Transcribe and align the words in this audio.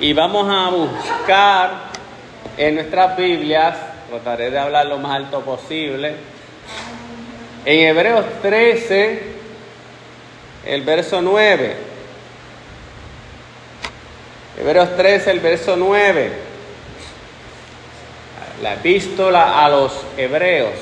Y 0.00 0.14
vamos 0.14 0.48
a 0.48 0.70
buscar 0.70 1.90
en 2.56 2.76
nuestras 2.76 3.18
Biblias, 3.18 3.76
trataré 4.08 4.50
de 4.50 4.58
hablar 4.58 4.86
lo 4.86 4.96
más 4.96 5.14
alto 5.14 5.42
posible, 5.42 6.14
en 7.66 7.80
Hebreos 7.86 8.24
13, 8.40 9.22
el 10.64 10.82
verso 10.84 11.20
9. 11.20 11.76
Hebreos 14.58 14.96
13, 14.96 15.30
el 15.32 15.40
verso 15.40 15.76
9. 15.76 16.32
La 18.62 18.72
epístola 18.72 19.62
a 19.62 19.68
los 19.68 19.92
Hebreos. 20.16 20.76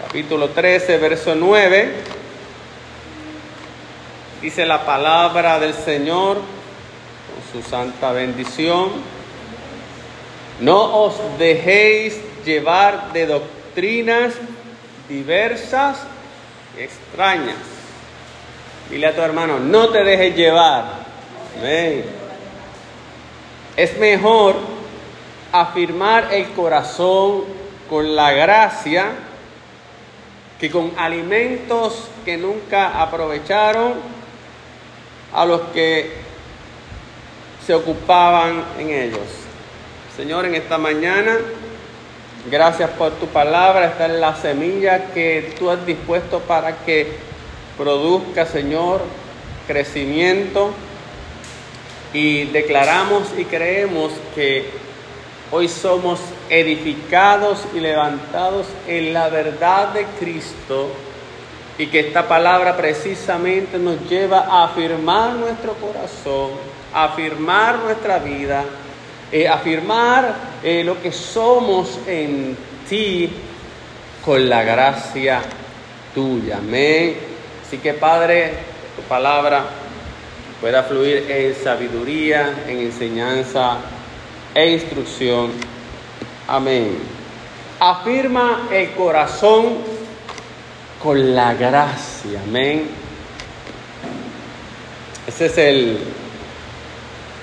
Capítulo 0.00 0.50
13, 0.50 0.96
verso 0.98 1.34
9. 1.34 1.92
Dice 4.40 4.64
la 4.64 4.86
palabra 4.86 5.58
del 5.58 5.74
Señor 5.74 6.61
su 7.52 7.62
santa 7.62 8.12
bendición. 8.12 8.90
No 10.60 11.04
os 11.04 11.14
dejéis 11.38 12.18
llevar 12.44 13.12
de 13.12 13.26
doctrinas 13.26 14.34
diversas 15.08 15.98
y 16.78 16.82
extrañas. 16.82 17.56
Dile 18.90 19.06
a 19.06 19.14
tu 19.14 19.20
hermano, 19.20 19.58
no 19.58 19.88
te 19.90 20.02
dejes 20.02 20.34
llevar. 20.34 20.84
Amén. 21.58 22.04
Es 23.76 23.98
mejor 23.98 24.56
afirmar 25.52 26.32
el 26.32 26.48
corazón 26.52 27.44
con 27.88 28.16
la 28.16 28.32
gracia 28.32 29.12
que 30.58 30.70
con 30.70 30.92
alimentos 30.96 32.08
que 32.24 32.36
nunca 32.36 33.02
aprovecharon 33.02 33.94
a 35.34 35.44
los 35.44 35.60
que 35.72 36.21
se 37.66 37.74
ocupaban 37.74 38.64
en 38.78 38.90
ellos. 38.90 39.28
Señor, 40.16 40.44
en 40.46 40.54
esta 40.54 40.78
mañana, 40.78 41.38
gracias 42.50 42.90
por 42.90 43.12
tu 43.12 43.26
palabra. 43.26 43.86
Esta 43.86 44.06
es 44.06 44.20
la 44.20 44.34
semilla 44.36 45.12
que 45.12 45.54
tú 45.58 45.70
has 45.70 45.84
dispuesto 45.86 46.40
para 46.40 46.84
que 46.84 47.12
produzca, 47.78 48.46
Señor, 48.46 49.02
crecimiento. 49.66 50.72
Y 52.12 52.44
declaramos 52.44 53.22
y 53.38 53.44
creemos 53.44 54.12
que 54.34 54.68
hoy 55.50 55.68
somos 55.68 56.20
edificados 56.50 57.60
y 57.74 57.80
levantados 57.80 58.66
en 58.86 59.14
la 59.14 59.28
verdad 59.28 59.94
de 59.94 60.04
Cristo 60.18 60.90
y 61.78 61.86
que 61.86 62.00
esta 62.00 62.28
palabra 62.28 62.76
precisamente 62.76 63.78
nos 63.78 64.08
lleva 64.08 64.40
a 64.40 64.64
afirmar 64.64 65.34
nuestro 65.34 65.74
corazón, 65.74 66.50
a 66.92 67.04
afirmar 67.04 67.78
nuestra 67.78 68.18
vida, 68.18 68.64
eh, 69.30 69.48
afirmar 69.48 70.34
eh, 70.62 70.84
lo 70.84 71.00
que 71.00 71.10
somos 71.10 71.98
en 72.06 72.56
ti 72.88 73.30
con 74.24 74.48
la 74.48 74.62
gracia 74.62 75.40
tuya. 76.14 76.58
Amén. 76.58 77.16
Así 77.66 77.78
que 77.78 77.94
Padre, 77.94 78.52
tu 78.94 79.02
palabra 79.02 79.64
pueda 80.60 80.82
fluir 80.82 81.30
en 81.30 81.54
sabiduría, 81.54 82.64
en 82.68 82.78
enseñanza 82.80 83.78
e 84.54 84.72
instrucción. 84.72 85.50
Amén. 86.46 86.98
Afirma 87.80 88.68
el 88.70 88.90
corazón 88.90 89.91
con 91.02 91.34
la 91.34 91.54
gracia. 91.54 92.40
Amén. 92.46 92.88
Ese 95.26 95.46
es 95.46 95.58
el 95.58 95.98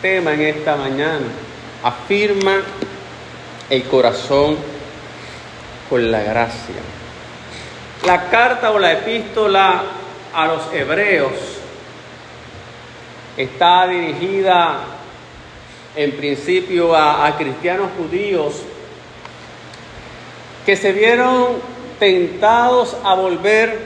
tema 0.02 0.34
en 0.34 0.42
esta 0.42 0.78
mañana. 0.78 1.26
Afirma 1.84 2.62
el 3.70 3.84
corazón 3.84 4.58
con 5.90 6.10
la 6.10 6.22
gracia. 6.24 6.76
La 8.06 8.30
carta 8.30 8.72
o 8.72 8.80
la 8.80 8.94
epístola 8.94 9.84
a 10.34 10.48
los 10.48 10.74
hebreos 10.74 11.34
está 13.36 13.88
dirigida 13.88 14.84
en 15.96 16.12
principio 16.14 16.96
a, 16.96 17.28
a 17.28 17.36
cristianos 17.38 17.90
judíos 17.98 18.62
que 20.66 20.78
se 20.78 20.94
vieron 20.94 21.79
tentados 22.00 22.96
a 23.04 23.14
volver 23.14 23.78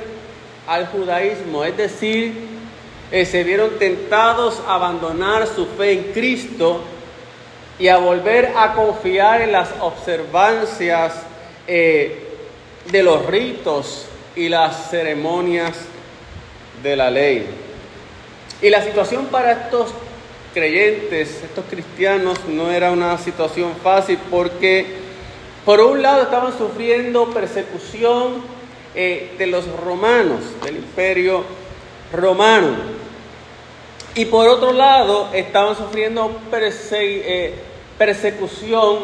al 0.67 0.87
judaísmo, 0.87 1.65
es 1.65 1.75
decir, 1.75 2.33
eh, 3.11 3.25
se 3.25 3.43
vieron 3.43 3.77
tentados 3.77 4.61
a 4.67 4.75
abandonar 4.75 5.45
su 5.47 5.65
fe 5.65 5.91
en 5.91 6.03
Cristo 6.13 6.81
y 7.77 7.87
a 7.87 7.97
volver 7.97 8.53
a 8.55 8.73
confiar 8.73 9.41
en 9.41 9.51
las 9.51 9.69
observancias 9.81 11.13
eh, 11.67 12.27
de 12.91 13.03
los 13.03 13.25
ritos 13.25 14.05
y 14.35 14.49
las 14.49 14.89
ceremonias 14.89 15.73
de 16.81 16.95
la 16.95 17.09
ley. 17.09 17.45
Y 18.61 18.69
la 18.69 18.83
situación 18.83 19.25
para 19.25 19.51
estos 19.51 19.93
creyentes, 20.53 21.41
estos 21.43 21.65
cristianos, 21.69 22.39
no 22.47 22.71
era 22.71 22.91
una 22.91 23.17
situación 23.17 23.73
fácil 23.83 24.17
porque 24.29 25.02
por 25.65 25.79
un 25.79 26.01
lado 26.01 26.23
estaban 26.23 26.57
sufriendo 26.57 27.27
persecución 27.27 28.43
eh, 28.95 29.33
de 29.37 29.47
los 29.47 29.65
romanos, 29.79 30.41
del 30.63 30.77
imperio 30.77 31.43
romano. 32.11 32.75
Y 34.15 34.25
por 34.25 34.47
otro 34.47 34.73
lado 34.73 35.29
estaban 35.33 35.75
sufriendo 35.75 36.39
eh, 36.51 37.55
persecución 37.97 38.97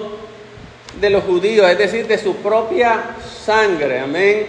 de 1.00 1.10
los 1.10 1.24
judíos, 1.24 1.70
es 1.70 1.78
decir, 1.78 2.08
de 2.08 2.18
su 2.18 2.36
propia 2.36 3.16
sangre. 3.46 4.00
Amén. 4.00 4.48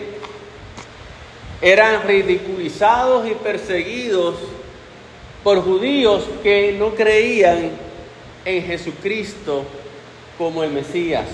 Eran 1.62 2.03
ridiculizados 2.03 3.28
y 3.28 3.34
perseguidos 3.34 4.34
por 5.44 5.62
judíos 5.62 6.25
que 6.42 6.75
no 6.78 6.94
creían 6.94 7.71
en 8.44 8.65
Jesucristo 8.65 9.65
como 10.37 10.65
el 10.65 10.71
Mesías. 10.71 11.27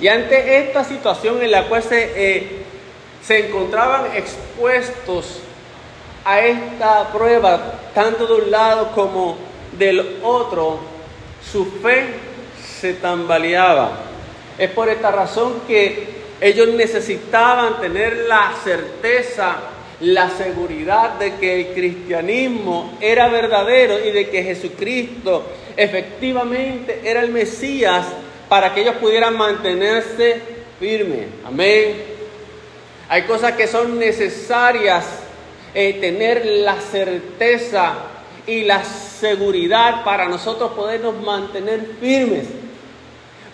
Y 0.00 0.08
ante 0.08 0.58
esta 0.58 0.84
situación 0.84 1.42
en 1.42 1.50
la 1.50 1.68
cual 1.68 1.82
se, 1.82 2.10
eh, 2.14 2.62
se 3.22 3.46
encontraban 3.46 4.16
expuestos 4.16 5.40
a 6.24 6.40
esta 6.40 7.12
prueba, 7.12 7.78
tanto 7.94 8.26
de 8.26 8.42
un 8.42 8.50
lado 8.50 8.92
como 8.92 9.36
del 9.78 10.18
otro, 10.22 10.80
su 11.50 11.66
fe 11.80 12.06
se 12.80 12.94
tambaleaba. 12.94 13.98
Es 14.58 14.70
por 14.70 14.88
esta 14.88 15.10
razón 15.10 15.62
que 15.66 16.22
ellos 16.40 16.68
necesitaban 16.68 17.80
tener 17.80 18.24
la 18.28 18.52
certeza, 18.64 19.56
la 20.00 20.28
seguridad 20.30 21.10
de 21.18 21.36
que 21.36 21.60
el 21.60 21.74
cristianismo 21.74 22.98
era 23.00 23.28
verdadero 23.28 24.04
y 24.04 24.10
de 24.10 24.28
que 24.28 24.42
Jesucristo 24.42 25.44
efectivamente 25.76 27.00
era 27.04 27.20
el 27.20 27.30
Mesías 27.30 28.06
para 28.52 28.74
que 28.74 28.82
ellos 28.82 28.96
pudieran 28.96 29.34
mantenerse 29.34 30.42
firmes. 30.78 31.24
Amén. 31.42 32.04
Hay 33.08 33.22
cosas 33.22 33.52
que 33.52 33.66
son 33.66 33.98
necesarias 33.98 35.06
eh, 35.72 35.94
tener 35.94 36.44
la 36.44 36.78
certeza 36.78 37.94
y 38.46 38.64
la 38.64 38.84
seguridad 38.84 40.04
para 40.04 40.28
nosotros 40.28 40.72
podernos 40.72 41.18
mantener 41.22 41.96
firmes. 41.98 42.44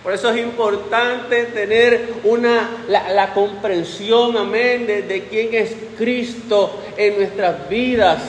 Por 0.02 0.14
eso 0.14 0.30
es 0.30 0.38
importante 0.42 1.44
tener 1.44 2.14
una, 2.24 2.68
la, 2.88 3.32
comprensión, 3.34 4.36
amén, 4.36 4.84
de, 4.84 5.26
quién 5.30 5.54
es 5.54 5.76
Cristo 5.96 6.76
en 6.96 7.18
nuestras 7.18 7.68
vidas 7.68 8.20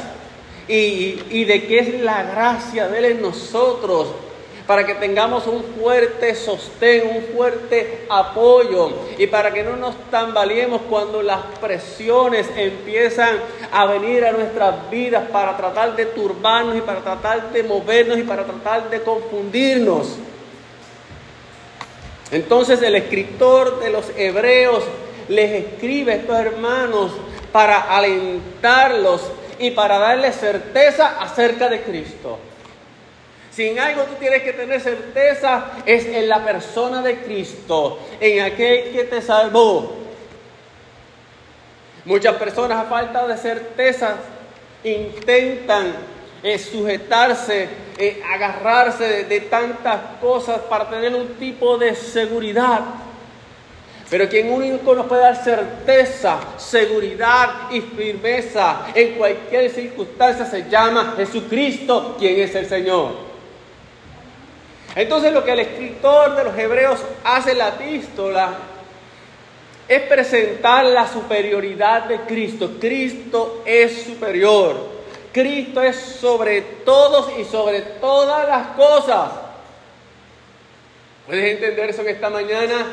y, 0.68 1.19
y 1.31 1.46
de 1.46 1.66
qué 1.66 1.80
es 1.80 2.01
la 2.01 2.22
gracia 2.22 2.88
de 2.89 3.00
Él 3.00 3.06
en 3.06 3.22
nosotros 3.24 4.28
para 4.69 4.86
que 4.86 4.94
tengamos 4.94 5.48
un 5.48 5.63
fuerte 5.63 6.36
sostén, 6.36 7.07
un 7.07 7.36
fuerte 7.36 8.06
apoyo 8.07 8.92
y 9.18 9.25
para 9.25 9.51
que 9.51 9.63
no 9.63 9.75
nos 9.75 9.95
tambaleemos 10.12 10.81
cuando 10.88 11.24
las 11.24 11.39
presiones 11.60 12.48
empiezan 12.56 13.39
a 13.71 13.88
venir 13.88 14.24
a 14.25 14.31
nuestras 14.31 14.88
vidas 14.92 15.27
para 15.31 15.57
tratar 15.57 15.95
de 15.95 16.06
turbarnos 16.06 16.77
y 16.77 16.81
para 16.81 17.00
tratar 17.00 17.51
de 17.51 17.63
movernos 17.63 18.19
y 18.19 18.21
para 18.21 18.44
tratar 18.44 18.92
de 18.92 19.01
confundirnos. 19.01 20.18
Entonces 22.30 22.80
el 22.83 22.94
escritor 22.94 23.80
de 23.80 23.89
los 23.89 24.12
hebreos 24.15 24.83
les 25.30 25.65
escribe 25.65 26.12
a 26.12 26.15
estos 26.18 26.38
hermanos 26.38 27.12
para 27.51 27.98
alentarlos 27.98 29.31
y 29.57 29.72
para 29.72 29.98
darles 29.98 30.36
certeza 30.36 31.19
acerca 31.19 31.69
de 31.69 31.81
Cristo. 31.81 32.38
Si 33.59 33.67
en 33.67 33.77
algo 33.77 34.03
tú 34.03 34.13
tienes 34.17 34.41
que 34.41 34.53
tener 34.53 34.79
certeza, 34.79 35.65
es 35.85 36.06
en 36.06 36.29
la 36.29 36.45
persona 36.45 37.01
de 37.01 37.17
Cristo, 37.17 38.00
en 38.17 38.41
aquel 38.41 38.94
que 38.94 39.03
te 39.03 39.21
salvó. 39.21 39.97
Muchas 42.06 42.35
personas 42.38 42.77
a 42.77 42.89
falta 42.89 43.27
de 43.27 43.35
certeza 43.35 44.15
intentan 44.81 45.94
eh, 46.41 46.57
sujetarse 46.57 47.67
eh, 47.97 48.23
agarrarse 48.33 49.25
de, 49.25 49.41
tantas 49.41 50.00
cosas 50.21 50.62
para 50.69 50.89
tener 50.89 51.13
un 51.13 51.27
tipo 51.33 51.77
de 51.77 51.95
seguridad. 51.95 52.79
Pero 54.09 54.29
quien 54.29 54.53
único 54.53 54.95
nos 54.95 55.05
puede 55.05 55.23
dar 55.23 55.35
certeza, 55.35 56.39
seguridad 56.55 57.69
y 57.71 57.81
firmeza 57.81 58.85
en 58.95 59.15
cualquier 59.15 59.69
circunstancia 59.69 60.45
se 60.45 60.69
llama 60.69 61.15
Jesucristo, 61.17 62.15
quien 62.17 62.39
es 62.39 62.55
el 62.55 62.65
Señor. 62.65 63.28
Entonces 65.00 65.31
lo 65.31 65.46
que 65.46 65.54
el 65.54 65.60
escritor 65.62 66.36
de 66.36 66.44
los 66.44 66.57
Hebreos 66.57 67.00
hace 67.24 67.54
en 67.54 67.60
la 67.60 67.69
epístola 67.69 68.50
es 69.88 70.01
presentar 70.01 70.84
la 70.88 71.07
superioridad 71.07 72.04
de 72.04 72.19
Cristo. 72.24 72.72
Cristo 72.81 73.63
es 73.66 74.04
superior. 74.04 74.75
Cristo 75.31 75.81
es 75.81 75.96
sobre 75.96 76.62
todos 76.84 77.31
y 77.40 77.46
sobre 77.46 77.80
todas 77.80 78.46
las 78.46 78.68
cosas. 78.75 79.31
¿Puedes 81.25 81.56
entender 81.56 81.92
eso 81.92 82.01
en 82.01 82.10
esta 82.10 82.30
mañana? 82.30 82.86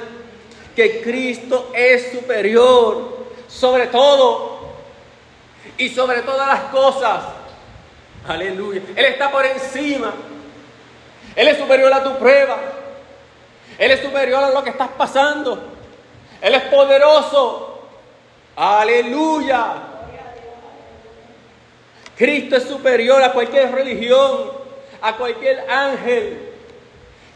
Que 0.76 1.00
Cristo 1.00 1.72
es 1.74 2.12
superior 2.12 3.26
sobre 3.48 3.88
todo 3.88 4.60
y 5.76 5.88
sobre 5.88 6.22
todas 6.22 6.46
las 6.46 6.60
cosas. 6.70 7.24
Aleluya. 8.28 8.82
Él 8.94 9.06
está 9.06 9.32
por 9.32 9.44
encima. 9.44 10.14
Él 11.36 11.48
es 11.48 11.58
superior 11.58 11.92
a 11.92 12.02
tu 12.02 12.18
prueba. 12.18 12.58
Él 13.78 13.90
es 13.90 14.00
superior 14.00 14.42
a 14.42 14.50
lo 14.50 14.64
que 14.64 14.70
estás 14.70 14.88
pasando. 14.96 15.62
Él 16.40 16.54
es 16.54 16.62
poderoso. 16.62 17.82
Aleluya. 18.56 19.74
Cristo 22.16 22.56
es 22.56 22.62
superior 22.62 23.22
a 23.22 23.32
cualquier 23.32 23.70
religión, 23.72 24.50
a 25.02 25.16
cualquier 25.18 25.70
ángel. 25.70 26.52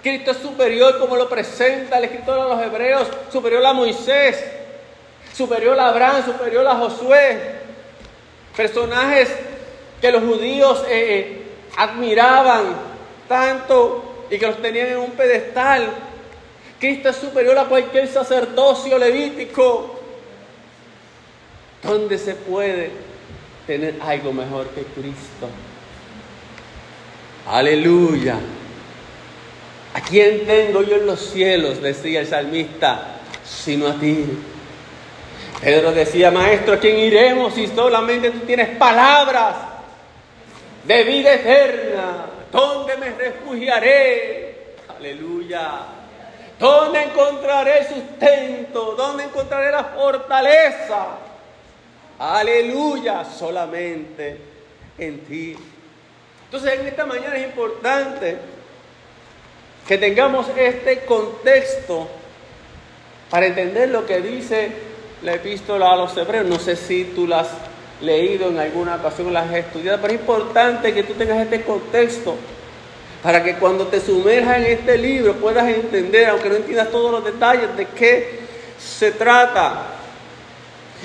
Cristo 0.02 0.30
es 0.30 0.38
superior 0.38 0.98
como 0.98 1.16
lo 1.16 1.28
presenta 1.28 1.98
el 1.98 2.04
escritor 2.04 2.42
de 2.42 2.48
los 2.54 2.62
Hebreos, 2.62 3.08
superior 3.30 3.64
a 3.66 3.74
Moisés, 3.74 4.42
superior 5.34 5.78
a 5.78 5.88
Abraham, 5.88 6.24
superior 6.24 6.66
a 6.66 6.76
Josué. 6.76 7.60
Personajes 8.56 9.28
que 10.00 10.10
los 10.10 10.22
judíos 10.22 10.82
eh, 10.88 10.88
eh, 10.88 11.42
admiraban 11.76 12.89
tanto 13.30 14.26
y 14.28 14.38
que 14.38 14.46
los 14.46 14.60
tenían 14.60 14.88
en 14.88 14.98
un 14.98 15.12
pedestal. 15.12 15.88
Cristo 16.80 17.10
es 17.10 17.16
superior 17.16 17.56
a 17.56 17.66
cualquier 17.66 18.08
sacerdocio 18.08 18.98
levítico. 18.98 20.00
¿Dónde 21.80 22.18
se 22.18 22.34
puede 22.34 22.90
tener 23.68 23.94
algo 24.02 24.32
mejor 24.32 24.66
que 24.70 24.82
Cristo? 24.82 25.48
Aleluya. 27.46 28.34
¿A 29.94 30.00
quién 30.00 30.44
tengo 30.44 30.82
yo 30.82 30.96
en 30.96 31.06
los 31.06 31.20
cielos? 31.20 31.80
Decía 31.80 32.20
el 32.20 32.26
salmista, 32.26 33.20
sino 33.44 33.86
a 33.86 33.94
ti. 33.94 34.26
Pedro 35.60 35.92
decía, 35.92 36.32
maestro, 36.32 36.74
¿a 36.74 36.78
quién 36.78 36.98
iremos 36.98 37.54
si 37.54 37.68
solamente 37.68 38.30
tú 38.30 38.40
tienes 38.40 38.76
palabras 38.76 39.54
de 40.84 41.04
vida 41.04 41.34
eterna? 41.34 42.39
¿Dónde 42.50 42.96
me 42.96 43.10
refugiaré? 43.10 44.74
Aleluya. 44.96 45.70
¿Dónde 46.58 47.04
encontraré 47.04 47.88
sustento? 47.88 48.94
¿Dónde 48.96 49.24
encontraré 49.24 49.70
la 49.70 49.84
fortaleza? 49.84 51.06
Aleluya, 52.18 53.24
solamente 53.24 54.38
en 54.98 55.20
ti. 55.20 55.56
Entonces 56.44 56.80
en 56.80 56.86
esta 56.86 57.06
mañana 57.06 57.36
es 57.36 57.46
importante 57.46 58.36
que 59.88 59.96
tengamos 59.96 60.46
este 60.56 61.04
contexto 61.04 62.08
para 63.30 63.46
entender 63.46 63.88
lo 63.88 64.04
que 64.04 64.20
dice 64.20 64.70
la 65.22 65.34
epístola 65.34 65.92
a 65.92 65.96
los 65.96 66.16
hebreos. 66.16 66.46
No 66.46 66.58
sé 66.58 66.76
si 66.76 67.04
tú 67.04 67.26
la 67.26 67.40
has 67.40 67.48
leído 68.00 68.48
en 68.48 68.58
alguna 68.58 68.96
ocasión 68.96 69.28
o 69.28 69.30
la 69.30 69.42
has 69.42 69.54
estudiado, 69.54 69.98
pero 70.00 70.14
es 70.14 70.20
importante 70.20 70.94
que 70.94 71.02
tú 71.02 71.14
tengas 71.14 71.38
este 71.38 71.62
contexto 71.62 72.36
para 73.22 73.44
que 73.44 73.56
cuando 73.56 73.86
te 73.86 74.00
sumerjas 74.00 74.58
en 74.58 74.64
este 74.64 74.96
libro 74.96 75.34
puedas 75.34 75.68
entender, 75.68 76.28
aunque 76.28 76.48
no 76.48 76.56
entiendas 76.56 76.90
todos 76.90 77.12
los 77.12 77.24
detalles, 77.24 77.76
de 77.76 77.86
qué 77.86 78.40
se 78.78 79.12
trata. 79.12 79.88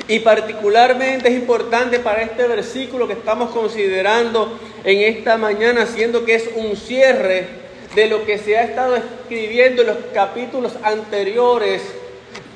Y 0.07 0.19
particularmente 0.19 1.29
es 1.29 1.35
importante 1.35 1.99
para 1.99 2.21
este 2.21 2.47
versículo 2.47 3.07
que 3.07 3.13
estamos 3.13 3.51
considerando 3.51 4.57
en 4.83 5.01
esta 5.01 5.37
mañana, 5.37 5.85
siendo 5.85 6.23
que 6.25 6.35
es 6.35 6.49
un 6.55 6.75
cierre 6.75 7.47
de 7.95 8.07
lo 8.07 8.25
que 8.25 8.37
se 8.37 8.57
ha 8.57 8.63
estado 8.63 8.95
escribiendo 8.95 9.81
en 9.81 9.87
los 9.89 9.97
capítulos 10.13 10.73
anteriores 10.83 11.81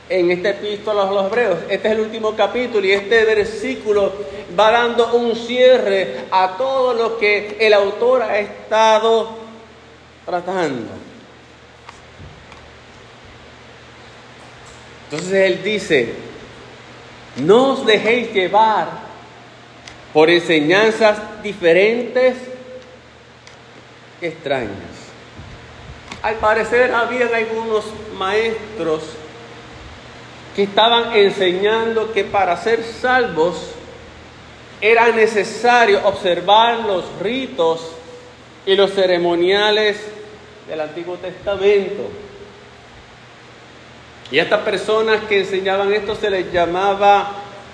en 0.09 0.31
esta 0.31 0.49
epístola 0.49 1.03
a 1.03 1.11
los 1.11 1.27
hebreos. 1.27 1.59
Este 1.69 1.87
es 1.87 1.93
el 1.93 1.99
último 2.01 2.35
capítulo 2.35 2.85
y 2.85 2.91
este 2.91 3.23
versículo 3.25 4.11
va 4.59 4.71
dando 4.71 5.13
un 5.13 5.35
cierre 5.35 6.25
a 6.31 6.55
todo 6.57 6.93
lo 6.93 7.17
que 7.19 7.55
el 7.59 7.73
autor 7.73 8.23
ha 8.23 8.39
estado 8.39 9.37
tratando. 10.25 10.91
Entonces 15.05 15.33
él 15.33 15.63
dice, 15.63 16.13
no 17.37 17.73
os 17.73 17.85
dejéis 17.85 18.33
llevar 18.33 18.87
por 20.13 20.29
enseñanzas 20.29 21.17
diferentes 21.43 22.35
extrañas. 24.21 24.69
Al 26.21 26.35
parecer 26.35 26.93
habían 26.93 27.33
algunos 27.33 27.85
maestros 28.17 29.03
que 30.59 30.63
estaban 30.63 31.13
enseñando 31.13 32.11
que 32.11 32.25
para 32.25 32.57
ser 32.57 32.83
salvos 32.83 33.55
era 34.81 35.09
necesario 35.09 36.05
observar 36.05 36.79
los 36.79 37.05
ritos 37.21 37.93
y 38.65 38.75
los 38.75 38.91
ceremoniales 38.91 40.01
del 40.67 40.81
Antiguo 40.81 41.15
Testamento. 41.15 42.09
Y 44.29 44.39
a 44.39 44.43
estas 44.43 44.59
personas 44.63 45.21
que 45.29 45.39
enseñaban 45.39 45.93
esto 45.93 46.13
se 46.13 46.29
les 46.29 46.51
llamaba 46.51 47.31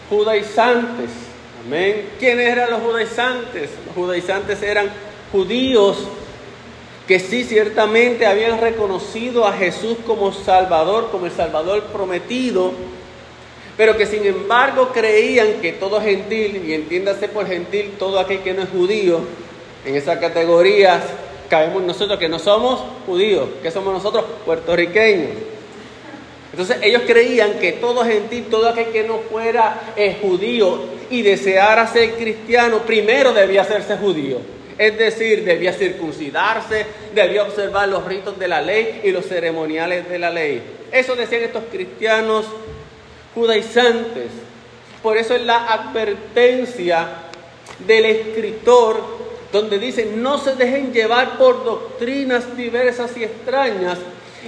judaizantes. 0.08 1.10
Amén. 1.66 2.10
¿Quiénes 2.20 2.48
eran 2.52 2.70
los 2.70 2.82
judaizantes? 2.82 3.72
Los 3.88 3.96
judaizantes 3.96 4.62
eran 4.62 4.92
judíos 5.32 6.08
que 7.08 7.20
sí 7.20 7.44
ciertamente 7.44 8.26
habían 8.26 8.60
reconocido 8.60 9.46
a 9.46 9.54
Jesús 9.54 9.98
como 10.06 10.34
Salvador, 10.34 11.10
como 11.12 11.28
el 11.28 11.32
Salvador 11.32 11.84
prometido, 11.94 12.72
pero 13.78 13.98
que 13.98 14.06
sin 14.06 14.26
embargo 14.26 14.90
creían 14.94 15.62
que 15.62 15.74
todo 15.74 16.02
gentil, 16.02 16.64
y 16.66 16.74
entiéndase 16.74 17.28
por 17.28 17.46
gentil 17.46 17.94
todo 18.00 18.20
aquel 18.20 18.40
que 18.40 18.54
no 18.54 18.64
es 18.64 18.70
judío, 18.70 19.20
en 19.86 19.96
esas 19.96 20.18
categorías 20.18 21.04
cabemos 21.50 21.84
nosotros 21.84 22.18
que 22.18 22.28
no 22.28 22.40
somos 22.40 22.82
judíos, 23.06 23.48
que 23.62 23.70
somos 23.70 23.94
nosotros 23.94 24.26
puertorriqueños. 24.46 25.30
Entonces 26.52 26.78
ellos 26.82 27.04
creían 27.06 27.60
que 27.60 27.74
todo 27.74 28.04
gentil, 28.04 28.46
todo 28.50 28.70
aquel 28.70 28.88
que 28.88 29.04
no 29.04 29.20
fuera 29.30 29.94
eh, 29.96 30.18
judío 30.22 30.80
y 31.10 31.22
deseara 31.22 31.86
ser 31.86 32.16
cristiano, 32.16 32.80
primero 32.80 33.34
debía 33.34 33.62
hacerse 33.62 33.98
judío. 33.98 34.40
Es 34.78 34.98
decir, 34.98 35.46
debía 35.46 35.72
circuncidarse, 35.74 36.86
debía 37.14 37.44
observar 37.44 37.88
los 37.88 38.04
ritos 38.06 38.38
de 38.38 38.48
la 38.48 38.62
ley 38.62 39.02
y 39.04 39.12
los 39.12 39.26
ceremoniales 39.26 40.10
de 40.10 40.20
la 40.20 40.30
ley. 40.30 40.62
Eso 40.92 41.16
decían 41.16 41.44
estos 41.44 41.64
cristianos 41.72 42.46
judaizantes. 43.34 44.32
Por 45.02 45.18
eso 45.18 45.36
es 45.36 45.44
la 45.44 45.72
advertencia 45.72 47.08
del 47.88 48.06
escritor 48.06 49.26
donde 49.52 49.80
dice, 49.80 50.12
no 50.16 50.38
se 50.38 50.56
dejen 50.56 50.92
llevar 50.92 51.38
por 51.38 51.64
doctrinas 51.64 52.58
diversas 52.58 53.16
y 53.16 53.24
extrañas, 53.24 53.98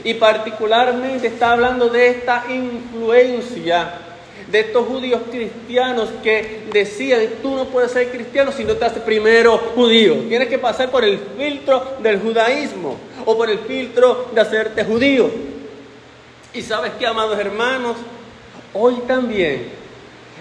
y 0.03 0.15
particularmente 0.15 1.27
está 1.27 1.53
hablando 1.53 1.87
de 1.87 2.09
esta 2.09 2.43
influencia 2.49 4.06
de 4.51 4.61
estos 4.61 4.87
judíos 4.87 5.21
cristianos 5.29 6.09
que 6.23 6.61
decían, 6.71 7.21
tú 7.41 7.55
no 7.55 7.65
puedes 7.65 7.91
ser 7.91 8.09
cristiano 8.09 8.51
si 8.51 8.63
no 8.63 8.75
te 8.75 8.85
haces 8.85 9.03
primero 9.03 9.57
judío, 9.75 10.15
tienes 10.29 10.47
que 10.47 10.57
pasar 10.57 10.89
por 10.89 11.03
el 11.03 11.19
filtro 11.37 11.97
del 12.01 12.19
judaísmo 12.19 12.95
o 13.25 13.37
por 13.37 13.49
el 13.49 13.59
filtro 13.59 14.29
de 14.33 14.41
hacerte 14.41 14.85
judío. 14.85 15.29
Y 16.53 16.61
sabes 16.61 16.93
que, 16.97 17.05
amados 17.05 17.37
hermanos, 17.37 17.97
hoy 18.73 18.95
también, 19.05 19.65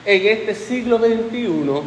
en 0.04 0.26
este 0.26 0.54
siglo 0.54 0.98
XXI, 0.98 1.82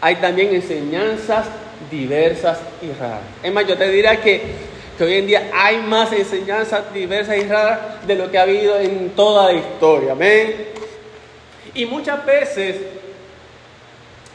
hay 0.00 0.16
también 0.16 0.54
enseñanzas 0.54 1.46
diversas 1.90 2.58
y 2.82 2.92
raras. 2.98 3.20
Es 3.42 3.52
más, 3.52 3.66
yo 3.66 3.76
te 3.76 3.88
diría 3.88 4.20
que, 4.20 4.42
que 4.98 5.04
hoy 5.04 5.14
en 5.14 5.26
día 5.26 5.50
hay 5.54 5.78
más 5.78 6.12
enseñanzas 6.12 6.92
diversas 6.92 7.36
y 7.38 7.44
raras 7.44 8.06
de 8.06 8.16
lo 8.16 8.30
que 8.30 8.38
ha 8.38 8.42
habido 8.42 8.78
en 8.78 9.10
toda 9.10 9.52
la 9.52 9.58
historia. 9.58 10.12
Amén. 10.12 10.69
Y 11.74 11.86
muchas 11.86 12.24
veces 12.24 12.76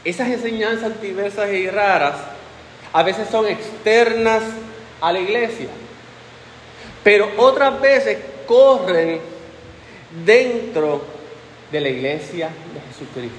esas 0.04 0.28
enseñanzas 0.28 1.00
diversas 1.00 1.52
y 1.52 1.68
raras 1.68 2.14
A 2.92 3.02
veces 3.02 3.28
son 3.28 3.46
externas 3.46 4.42
a 5.00 5.12
la 5.12 5.18
iglesia. 5.18 5.68
Pero 7.04 7.28
otras 7.36 7.80
veces 7.80 8.18
corren 8.46 9.20
dentro 10.24 11.04
de 11.70 11.80
la 11.80 11.88
iglesia 11.88 12.48
de 12.72 12.80
Jesucristo. 12.88 13.36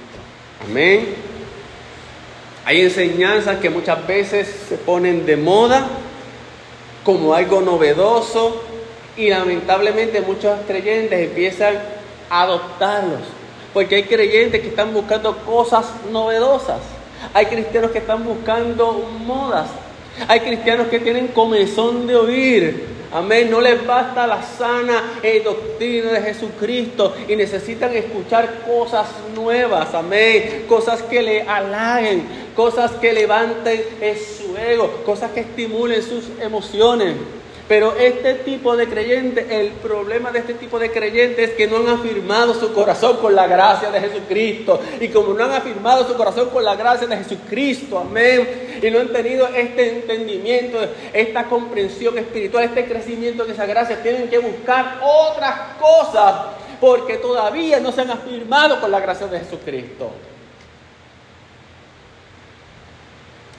Amén. 0.64 1.14
Hay 2.64 2.82
enseñanzas 2.82 3.58
que 3.58 3.70
muchas 3.70 4.06
veces 4.06 4.46
se 4.68 4.76
ponen 4.76 5.24
de 5.26 5.36
moda 5.36 5.88
como 7.02 7.34
algo 7.34 7.60
novedoso 7.60 8.62
y 9.16 9.30
lamentablemente 9.30 10.20
muchos 10.20 10.58
creyentes 10.66 11.18
empiezan 11.18 11.78
a 12.30 12.42
adoptarlos. 12.42 13.37
Porque 13.72 13.96
hay 13.96 14.02
creyentes 14.04 14.60
que 14.60 14.68
están 14.68 14.92
buscando 14.94 15.36
cosas 15.38 15.86
novedosas. 16.10 16.80
Hay 17.34 17.46
cristianos 17.46 17.90
que 17.90 17.98
están 17.98 18.24
buscando 18.24 19.08
modas. 19.26 19.68
Hay 20.26 20.40
cristianos 20.40 20.88
que 20.88 21.00
tienen 21.00 21.28
comezón 21.28 22.06
de 22.06 22.16
oír. 22.16 22.98
Amén. 23.12 23.50
No 23.50 23.60
les 23.60 23.86
basta 23.86 24.26
la 24.26 24.42
sana 24.42 25.02
eh, 25.22 25.40
doctrina 25.42 26.12
de 26.12 26.20
Jesucristo 26.22 27.14
y 27.26 27.36
necesitan 27.36 27.94
escuchar 27.96 28.62
cosas 28.66 29.06
nuevas. 29.34 29.94
Amén. 29.94 30.64
Cosas 30.68 31.02
que 31.02 31.22
le 31.22 31.42
halaguen, 31.42 32.24
cosas 32.54 32.92
que 32.92 33.12
levanten 33.12 33.82
eh, 34.00 34.16
su 34.16 34.56
ego, 34.56 35.02
cosas 35.06 35.30
que 35.30 35.40
estimulen 35.40 36.02
sus 36.02 36.24
emociones. 36.40 37.14
Pero 37.68 37.94
este 37.98 38.34
tipo 38.34 38.76
de 38.76 38.88
creyentes, 38.88 39.44
el 39.50 39.72
problema 39.72 40.32
de 40.32 40.38
este 40.38 40.54
tipo 40.54 40.78
de 40.78 40.90
creyentes 40.90 41.50
es 41.50 41.54
que 41.54 41.66
no 41.66 41.76
han 41.76 41.88
afirmado 41.88 42.54
su 42.54 42.72
corazón 42.72 43.18
con 43.18 43.34
la 43.34 43.46
gracia 43.46 43.90
de 43.90 44.00
Jesucristo. 44.00 44.80
Y 45.00 45.08
como 45.08 45.34
no 45.34 45.44
han 45.44 45.52
afirmado 45.52 46.08
su 46.08 46.14
corazón 46.14 46.48
con 46.48 46.64
la 46.64 46.76
gracia 46.76 47.06
de 47.06 47.18
Jesucristo, 47.18 47.98
amén, 47.98 48.80
y 48.82 48.90
no 48.90 49.00
han 49.00 49.12
tenido 49.12 49.46
este 49.48 49.96
entendimiento, 49.96 50.78
esta 51.12 51.44
comprensión 51.44 52.16
espiritual, 52.16 52.64
este 52.64 52.86
crecimiento 52.86 53.44
de 53.44 53.52
esa 53.52 53.66
gracia, 53.66 54.02
tienen 54.02 54.28
que 54.28 54.38
buscar 54.38 55.00
otras 55.02 55.76
cosas 55.78 56.34
porque 56.80 57.18
todavía 57.18 57.80
no 57.80 57.92
se 57.92 58.00
han 58.00 58.10
afirmado 58.10 58.80
con 58.80 58.90
la 58.90 59.00
gracia 59.00 59.26
de 59.26 59.40
Jesucristo. 59.40 60.10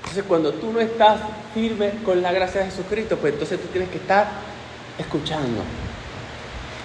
Entonces 0.10 0.28
cuando 0.28 0.52
tú 0.54 0.74
no 0.74 0.80
estás 0.80 1.20
firme 1.54 1.92
con 2.04 2.20
la 2.20 2.32
gracia 2.32 2.62
de 2.62 2.72
Jesucristo, 2.72 3.16
pues 3.18 3.34
entonces 3.34 3.62
tú 3.62 3.68
tienes 3.68 3.92
que 3.92 3.98
estar 3.98 4.28
escuchando. 4.98 5.62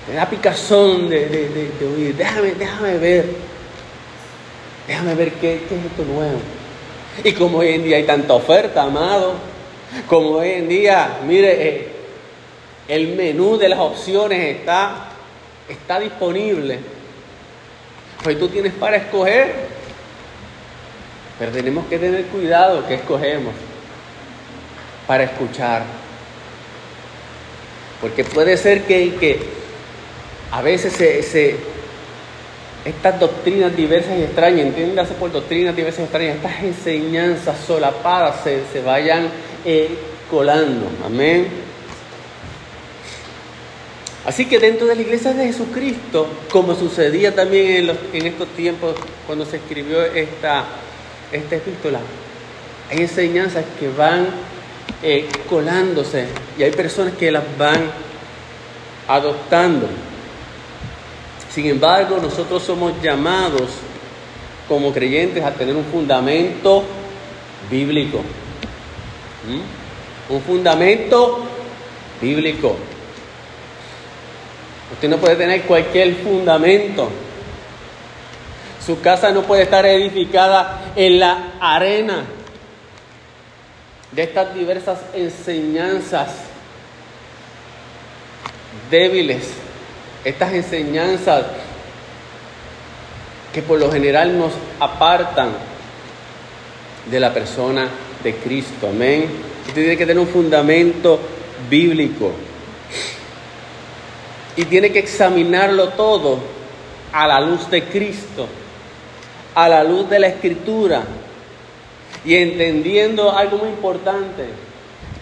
Te 0.07 0.13
da 0.13 0.29
picazón 0.29 1.09
de, 1.09 1.71
oír. 1.91 2.15
Déjame, 2.15 2.53
déjame 2.53 2.99
ver. 2.99 3.25
Déjame 4.87 5.15
ver 5.15 5.33
qué, 5.33 5.55
es 5.55 5.63
esto 5.63 6.05
nuevo. 6.05 6.39
Y 7.25 7.33
como 7.33 7.59
hoy 7.61 7.69
en 7.69 7.85
día 7.85 7.97
hay 7.97 8.05
tanta 8.05 8.35
oferta, 8.35 8.83
amado, 8.83 9.37
como 10.07 10.33
hoy 10.33 10.51
en 10.51 10.69
día, 10.69 11.21
mire, 11.27 11.69
eh, 11.69 11.89
el 12.89 13.17
menú 13.17 13.57
de 13.57 13.71
las 13.71 13.79
opciones 13.79 14.59
está, 14.59 15.13
está 15.67 15.99
disponible. 15.99 16.79
Pues 18.23 18.39
tú 18.39 18.49
tienes 18.49 18.75
para 18.75 18.99
escoger 18.99 19.74
pero 21.39 21.51
tenemos 21.53 21.87
que 21.87 21.99
tener 21.99 22.25
cuidado 22.27 22.87
que 22.87 22.95
escogemos 22.95 23.55
para 25.07 25.25
escuchar. 25.25 25.83
Porque 28.01 28.25
puede 28.25 28.57
ser 28.57 28.83
que, 28.83 29.15
que 29.15 29.41
a 30.51 30.63
veces 30.63 30.93
se, 30.93 31.57
estas 32.85 33.19
doctrinas 33.19 33.75
diversas 33.75 34.19
y 34.19 34.23
extrañas, 34.23 34.67
entiéndase 34.67 35.15
por 35.15 35.33
doctrinas 35.33 35.75
diversas 35.75 36.01
y 36.01 36.03
extrañas, 36.05 36.37
estas 36.37 36.63
enseñanzas 36.63 37.57
solapadas 37.67 38.43
se, 38.45 38.81
vayan 38.83 39.29
eh, 39.65 39.89
colando. 40.31 40.87
Amén. 41.05 41.49
Así 44.27 44.47
que 44.47 44.59
dentro 44.59 44.87
de 44.87 44.95
la 44.95 45.03
iglesia 45.03 45.33
de 45.33 45.47
Jesucristo, 45.47 46.27
como 46.51 46.75
sucedía 46.75 47.35
también 47.35 47.91
en 48.13 48.27
estos 48.27 48.49
tiempos 48.49 48.95
cuando 49.27 49.45
se 49.45 49.57
escribió 49.57 50.03
esta, 50.03 50.65
esta 51.33 51.57
epístola, 51.57 52.01
hay 52.91 52.99
enseñanzas 52.99 53.65
que 53.79 53.89
van 53.89 54.27
eh, 55.03 55.29
colándose 55.49 56.27
y 56.59 56.63
hay 56.63 56.71
personas 56.71 57.15
que 57.15 57.31
las 57.31 57.45
van 57.59 57.91
adoptando. 59.09 59.87
Sin 61.51 61.67
embargo, 61.67 62.19
nosotros 62.21 62.63
somos 62.63 62.93
llamados 63.03 63.71
como 64.69 64.93
creyentes 64.93 65.45
a 65.45 65.53
tener 65.53 65.77
un 65.77 65.85
fundamento 65.85 66.83
bíblico. 67.71 68.19
¿Mm? 69.49 70.33
Un 70.35 70.43
fundamento 70.43 71.41
bíblico. 72.21 72.77
Usted 74.93 75.09
no 75.09 75.17
puede 75.19 75.37
tener 75.37 75.63
cualquier 75.63 76.15
fundamento. 76.17 77.09
Su 78.85 79.01
casa 79.01 79.31
no 79.31 79.43
puede 79.43 79.63
estar 79.63 79.87
edificada 79.87 80.93
en 80.95 81.19
la 81.19 81.53
arena 81.59 82.25
de 84.13 84.23
estas 84.23 84.55
diversas 84.55 84.99
enseñanzas 85.15 86.29
débiles, 88.91 89.49
estas 90.23 90.53
enseñanzas 90.53 91.45
que 93.55 93.63
por 93.63 93.79
lo 93.79 93.91
general 93.91 94.37
nos 94.37 94.53
apartan 94.79 95.53
de 97.11 97.21
la 97.21 97.33
persona 97.33 97.89
de 98.23 98.35
Cristo. 98.37 98.89
Amén. 98.89 99.31
Usted 99.67 99.75
tiene 99.81 99.97
que 99.97 100.05
tener 100.05 100.19
un 100.19 100.29
fundamento 100.29 101.19
bíblico 101.71 102.33
y 104.57 104.65
tiene 104.67 104.93
que 104.93 104.99
examinarlo 104.99 105.89
todo 105.91 106.39
a 107.13 107.27
la 107.27 107.41
luz 107.41 107.71
de 107.71 107.85
Cristo 107.85 108.47
a 109.55 109.69
la 109.69 109.85
luz 109.85 110.09
de 110.11 110.19
la 110.19 110.29
escritura 110.29 111.03
y 112.25 112.35
entendiendo 112.35 113.37
algo 113.37 113.59
muy 113.59 113.69
importante, 113.69 114.47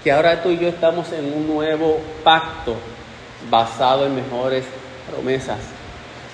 que 0.03 0.12
ahora 0.12 0.43
tú 0.43 0.51
y 0.51 0.59
yo 0.59 0.69
estamos 0.69 1.12
en 1.12 1.33
un 1.33 1.47
nuevo 1.47 1.99
pacto 2.23 2.77
basado 3.51 4.07
en 4.07 4.15
mejores 4.15 4.65
promesas. 5.11 5.59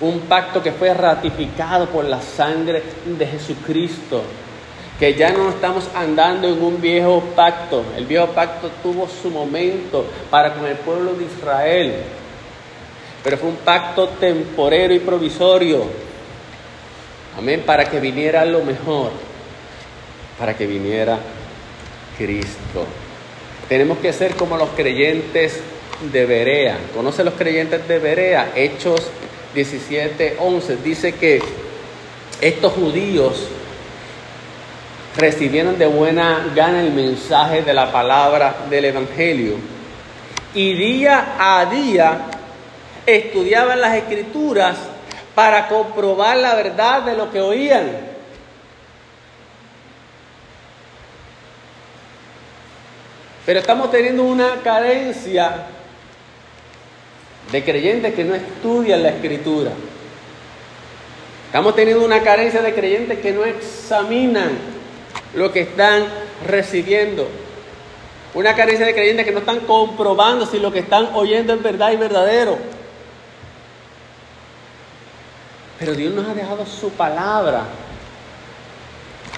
Un 0.01 0.21
pacto 0.21 0.63
que 0.63 0.71
fue 0.71 0.93
ratificado 0.93 1.87
por 1.87 2.05
la 2.05 2.21
sangre 2.21 2.83
de 3.05 3.27
Jesucristo. 3.27 4.21
Que 4.97 5.13
ya 5.15 5.31
no 5.31 5.49
estamos 5.49 5.87
andando 5.95 6.47
en 6.47 6.61
un 6.61 6.81
viejo 6.81 7.23
pacto. 7.35 7.83
El 7.97 8.05
viejo 8.05 8.27
pacto 8.27 8.69
tuvo 8.83 9.07
su 9.07 9.29
momento 9.29 10.05
para 10.29 10.53
con 10.53 10.65
el 10.65 10.75
pueblo 10.77 11.13
de 11.13 11.25
Israel. 11.25 11.95
Pero 13.23 13.37
fue 13.37 13.49
un 13.49 13.57
pacto 13.57 14.09
temporero 14.19 14.93
y 14.93 14.99
provisorio 14.99 16.08
Amén, 17.39 17.63
para 17.65 17.85
que 17.85 18.01
viniera 18.01 18.43
lo 18.43 18.65
mejor, 18.65 19.11
para 20.37 20.57
que 20.57 20.67
viniera 20.67 21.17
Cristo. 22.17 22.85
Tenemos 23.69 23.99
que 23.99 24.11
ser 24.11 24.35
como 24.35 24.57
los 24.57 24.67
creyentes 24.71 25.61
de 26.11 26.25
Berea. 26.25 26.77
¿Conoce 26.93 27.23
los 27.23 27.35
creyentes 27.35 27.87
de 27.87 27.97
Berea? 27.97 28.51
Hechos 28.57 29.07
17, 29.55 30.35
11. 30.37 30.77
Dice 30.83 31.13
que 31.13 31.41
estos 32.41 32.73
judíos 32.73 33.47
recibieron 35.15 35.79
de 35.79 35.85
buena 35.85 36.45
gana 36.53 36.81
el 36.81 36.91
mensaje 36.91 37.61
de 37.61 37.73
la 37.73 37.89
palabra 37.89 38.65
del 38.69 38.83
Evangelio 38.83 39.53
y 40.53 40.73
día 40.73 41.35
a 41.39 41.65
día 41.67 42.19
estudiaban 43.05 43.79
las 43.79 43.95
escrituras 43.95 44.75
para 45.39 45.69
comprobar 45.69 46.35
la 46.35 46.53
verdad 46.53 47.01
de 47.03 47.15
lo 47.15 47.31
que 47.31 47.39
oían. 47.39 47.91
Pero 53.45 53.59
estamos 53.61 53.89
teniendo 53.89 54.23
una 54.23 54.55
carencia 54.61 55.67
de 57.53 57.63
creyentes 57.63 58.13
que 58.15 58.25
no 58.25 58.35
estudian 58.35 59.01
la 59.01 59.11
escritura. 59.11 59.71
Estamos 61.45 61.73
teniendo 61.73 62.03
una 62.03 62.21
carencia 62.21 62.61
de 62.61 62.73
creyentes 62.73 63.19
que 63.19 63.31
no 63.31 63.45
examinan 63.45 64.49
lo 65.35 65.53
que 65.53 65.61
están 65.61 66.03
recibiendo. 66.45 67.29
Una 68.33 68.55
carencia 68.55 68.85
de 68.85 68.93
creyentes 68.93 69.25
que 69.25 69.31
no 69.31 69.39
están 69.39 69.61
comprobando 69.61 70.45
si 70.45 70.59
lo 70.59 70.73
que 70.73 70.79
están 70.79 71.11
oyendo 71.13 71.53
es 71.53 71.63
verdad 71.63 71.93
y 71.93 71.95
verdadero. 71.95 72.78
Pero 75.79 75.93
Dios 75.93 76.13
nos 76.13 76.27
ha 76.27 76.33
dejado 76.33 76.65
su 76.65 76.89
palabra, 76.91 77.63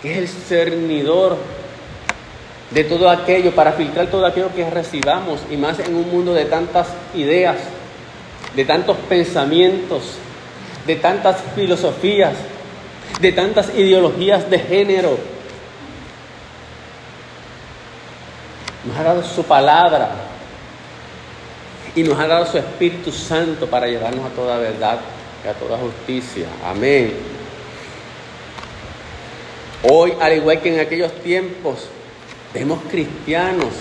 que 0.01 0.11
es 0.11 0.17
el 0.17 0.27
cernidor 0.27 1.37
de 2.71 2.83
todo 2.83 3.09
aquello, 3.09 3.53
para 3.53 3.73
filtrar 3.73 4.07
todo 4.07 4.25
aquello 4.25 4.53
que 4.55 4.67
recibamos, 4.69 5.41
y 5.51 5.57
más 5.57 5.79
en 5.79 5.95
un 5.95 6.09
mundo 6.09 6.33
de 6.33 6.45
tantas 6.45 6.87
ideas, 7.13 7.57
de 8.55 8.65
tantos 8.65 8.97
pensamientos, 9.07 10.15
de 10.87 10.95
tantas 10.95 11.37
filosofías, 11.55 12.33
de 13.19 13.31
tantas 13.31 13.69
ideologías 13.75 14.49
de 14.49 14.59
género. 14.59 15.17
nos 18.83 18.97
ha 18.97 19.03
dado 19.03 19.23
su 19.23 19.43
palabra 19.43 20.09
y 21.95 22.03
nos 22.03 22.19
ha 22.19 22.27
dado 22.27 22.45
su 22.45 22.57
Espíritu 22.57 23.11
Santo 23.11 23.67
para 23.67 23.87
llevarnos 23.87 24.25
a 24.25 24.29
toda 24.29 24.57
verdad 24.57 24.99
a 25.49 25.53
toda 25.53 25.77
justicia. 25.77 26.47
Amén. 26.63 27.13
Hoy, 29.83 30.13
al 30.19 30.33
igual 30.33 30.61
que 30.61 30.73
en 30.73 30.79
aquellos 30.79 31.11
tiempos, 31.21 31.87
vemos 32.53 32.79
cristianos 32.89 33.73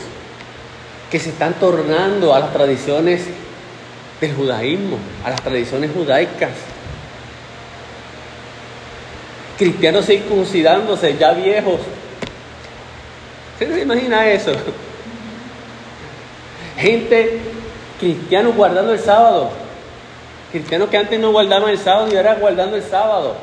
que 1.11 1.19
se 1.19 1.31
están 1.31 1.55
tornando 1.55 2.35
a 2.35 2.41
las 2.41 2.53
tradiciones 2.53 3.25
del 4.21 4.35
judaísmo, 4.35 4.99
a 5.25 5.31
las 5.31 5.43
tradiciones 5.43 5.91
judaicas. 5.93 6.51
Cristianos 9.59 10.07
circuncidándose, 10.07 11.17
ya 11.19 11.33
viejos. 11.33 11.81
¿Se 13.59 13.67
se 13.67 13.83
imagina 13.83 14.31
eso? 14.31 14.53
Gente, 16.79 17.41
cristianos 17.99 18.57
guardando 18.57 18.95
el 18.95 18.99
sábado. 18.99 19.51
Cristianos 20.51 20.89
que 20.89 20.97
antes 20.97 21.19
no 21.21 21.31
guardaban 21.31 21.71
el 21.71 21.79
sábado 21.79 22.09
y 22.13 22.17
ahora 22.17 22.35
guardando 22.35 22.77
el 22.77 22.83
sábado. 22.83 23.37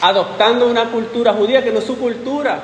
Adoptando 0.00 0.66
una 0.66 0.90
cultura 0.90 1.32
judía 1.32 1.62
que 1.62 1.70
no 1.70 1.78
es 1.78 1.84
su 1.84 1.96
cultura. 1.96 2.62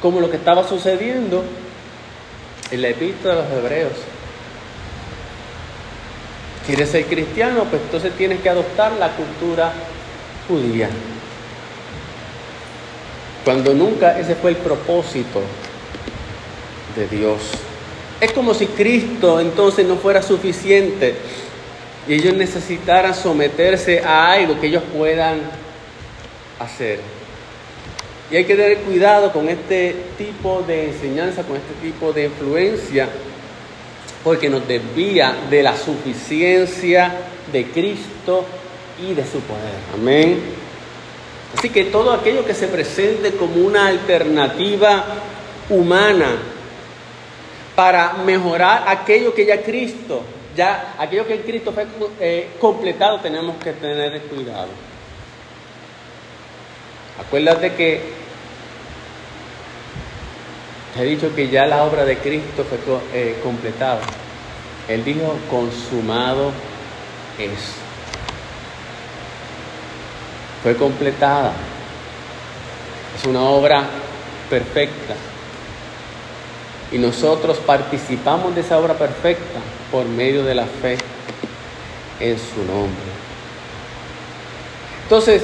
Como 0.00 0.20
lo 0.20 0.30
que 0.30 0.36
estaba 0.36 0.66
sucediendo 0.66 1.44
en 2.70 2.82
la 2.82 2.88
epístola 2.88 3.34
de 3.34 3.42
los 3.42 3.52
hebreos. 3.52 3.92
¿Quieres 6.66 6.90
ser 6.90 7.06
cristiano? 7.06 7.64
Pues 7.68 7.82
entonces 7.82 8.12
tienes 8.16 8.40
que 8.40 8.48
adoptar 8.48 8.92
la 8.92 9.10
cultura 9.10 9.72
judía. 10.48 10.88
Cuando 13.44 13.74
nunca 13.74 14.18
ese 14.18 14.36
fue 14.36 14.50
el 14.50 14.56
propósito 14.56 15.40
de 16.94 17.08
Dios. 17.08 17.40
Es 18.22 18.30
como 18.30 18.54
si 18.54 18.66
Cristo 18.66 19.40
entonces 19.40 19.84
no 19.84 19.96
fuera 19.96 20.22
suficiente 20.22 21.16
y 22.06 22.14
ellos 22.14 22.34
necesitaran 22.34 23.16
someterse 23.16 23.98
a 23.98 24.30
algo 24.30 24.60
que 24.60 24.68
ellos 24.68 24.84
puedan 24.96 25.40
hacer. 26.60 27.00
Y 28.30 28.36
hay 28.36 28.44
que 28.44 28.54
tener 28.54 28.78
cuidado 28.78 29.32
con 29.32 29.48
este 29.48 29.96
tipo 30.16 30.62
de 30.64 30.90
enseñanza, 30.90 31.42
con 31.42 31.56
este 31.56 31.74
tipo 31.82 32.12
de 32.12 32.26
influencia, 32.26 33.08
porque 34.22 34.48
nos 34.48 34.68
desvía 34.68 35.34
de 35.50 35.64
la 35.64 35.76
suficiencia 35.76 37.12
de 37.52 37.64
Cristo 37.72 38.44
y 39.04 39.14
de 39.14 39.24
su 39.24 39.40
poder. 39.40 39.74
Amén. 39.94 40.38
Así 41.58 41.70
que 41.70 41.86
todo 41.86 42.12
aquello 42.12 42.44
que 42.44 42.54
se 42.54 42.68
presente 42.68 43.32
como 43.32 43.56
una 43.56 43.88
alternativa 43.88 45.06
humana 45.68 46.51
para 47.74 48.12
mejorar 48.14 48.84
aquello 48.86 49.34
que 49.34 49.46
ya 49.46 49.62
Cristo, 49.62 50.22
ya 50.56 50.94
aquello 50.98 51.26
que 51.26 51.34
en 51.34 51.42
Cristo 51.42 51.72
fue 51.72 51.86
eh, 52.20 52.50
completado, 52.60 53.20
tenemos 53.20 53.56
que 53.56 53.72
tener 53.72 54.20
cuidado. 54.22 54.68
Acuérdate 57.18 57.72
que 57.74 58.00
he 60.98 61.04
dicho 61.04 61.34
que 61.34 61.48
ya 61.48 61.66
la 61.66 61.84
obra 61.84 62.04
de 62.04 62.18
Cristo 62.18 62.64
fue 62.64 62.78
eh, 63.14 63.40
completada. 63.42 64.00
Él 64.88 65.04
dijo, 65.04 65.36
consumado 65.50 66.52
es. 67.38 67.76
Fue 70.62 70.76
completada. 70.76 71.52
Es 73.16 73.24
una 73.24 73.42
obra 73.42 73.84
perfecta. 74.50 75.14
Y 76.92 76.98
nosotros 76.98 77.58
participamos 77.58 78.54
de 78.54 78.60
esa 78.60 78.78
obra 78.78 78.94
perfecta 78.94 79.58
por 79.90 80.04
medio 80.04 80.44
de 80.44 80.54
la 80.54 80.66
fe 80.66 80.98
en 82.20 82.38
su 82.38 82.62
nombre. 82.64 83.12
Entonces, 85.04 85.42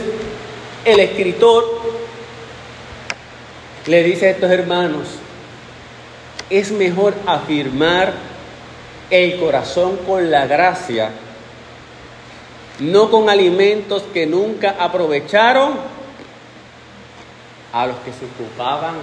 el 0.85 1.01
escritor 1.01 1.65
le 3.87 4.03
dice 4.03 4.27
a 4.27 4.31
estos 4.31 4.51
hermanos, 4.51 5.09
es 6.51 6.71
mejor 6.71 7.15
afirmar 7.27 8.13
el 9.11 9.39
corazón 9.41 9.97
con 10.07 10.31
la 10.31 10.47
gracia, 10.47 11.11
no 12.79 13.11
con 13.11 13.31
alimentos 13.31 14.03
que 14.13 14.27
nunca 14.27 14.77
aprovecharon 14.79 15.73
a 17.73 17.87
los 17.87 17.97
que 17.99 18.13
se 18.13 18.25
ocupaban 18.27 18.95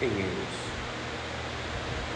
en 0.00 0.10
ellos 0.10 0.45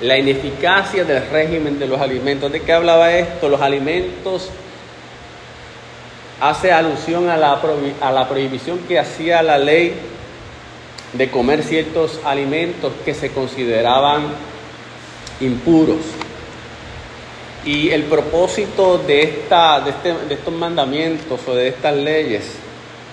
la 0.00 0.16
ineficacia 0.16 1.04
del 1.04 1.28
régimen 1.30 1.78
de 1.78 1.86
los 1.86 2.00
alimentos. 2.00 2.50
¿De 2.50 2.62
qué 2.62 2.72
hablaba 2.72 3.12
esto? 3.12 3.48
Los 3.48 3.60
alimentos 3.60 4.50
hace 6.40 6.72
alusión 6.72 7.28
a 7.28 7.36
la, 7.36 8.28
prohibición 8.28 8.78
que 8.88 8.98
hacía 8.98 9.42
la 9.42 9.58
ley 9.58 9.94
de 11.12 11.30
comer 11.30 11.62
ciertos 11.62 12.18
alimentos 12.24 12.92
que 13.04 13.14
se 13.14 13.30
consideraban 13.30 14.22
impuros. 15.40 15.98
Y 17.62 17.90
el 17.90 18.04
propósito 18.04 18.96
de, 18.96 19.22
esta, 19.22 19.80
de, 19.80 19.90
este, 19.90 20.14
de 20.14 20.34
estos 20.34 20.54
mandamientos 20.54 21.40
o 21.46 21.54
de 21.54 21.68
estas 21.68 21.94
leyes 21.94 22.54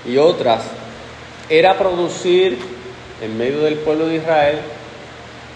y 0.08 0.18
otras 0.18 0.62
era 1.50 1.78
producir 1.78 2.58
en 3.22 3.38
medio 3.38 3.60
del 3.60 3.76
pueblo 3.76 4.08
de 4.08 4.16
Israel 4.16 4.60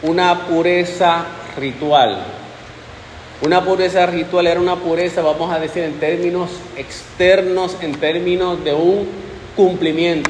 una 0.04 0.48
pureza 0.48 1.26
ritual. 1.58 2.18
Una 3.44 3.64
pureza 3.64 4.06
ritual 4.06 4.48
era 4.48 4.60
una 4.60 4.76
pureza, 4.76 5.22
vamos 5.22 5.52
a 5.52 5.60
decir, 5.60 5.84
en 5.84 6.00
términos 6.00 6.52
externos, 6.78 7.76
en 7.82 7.94
términos 7.96 8.64
de 8.64 8.74
un 8.74 9.08
cumplimiento. 9.56 10.30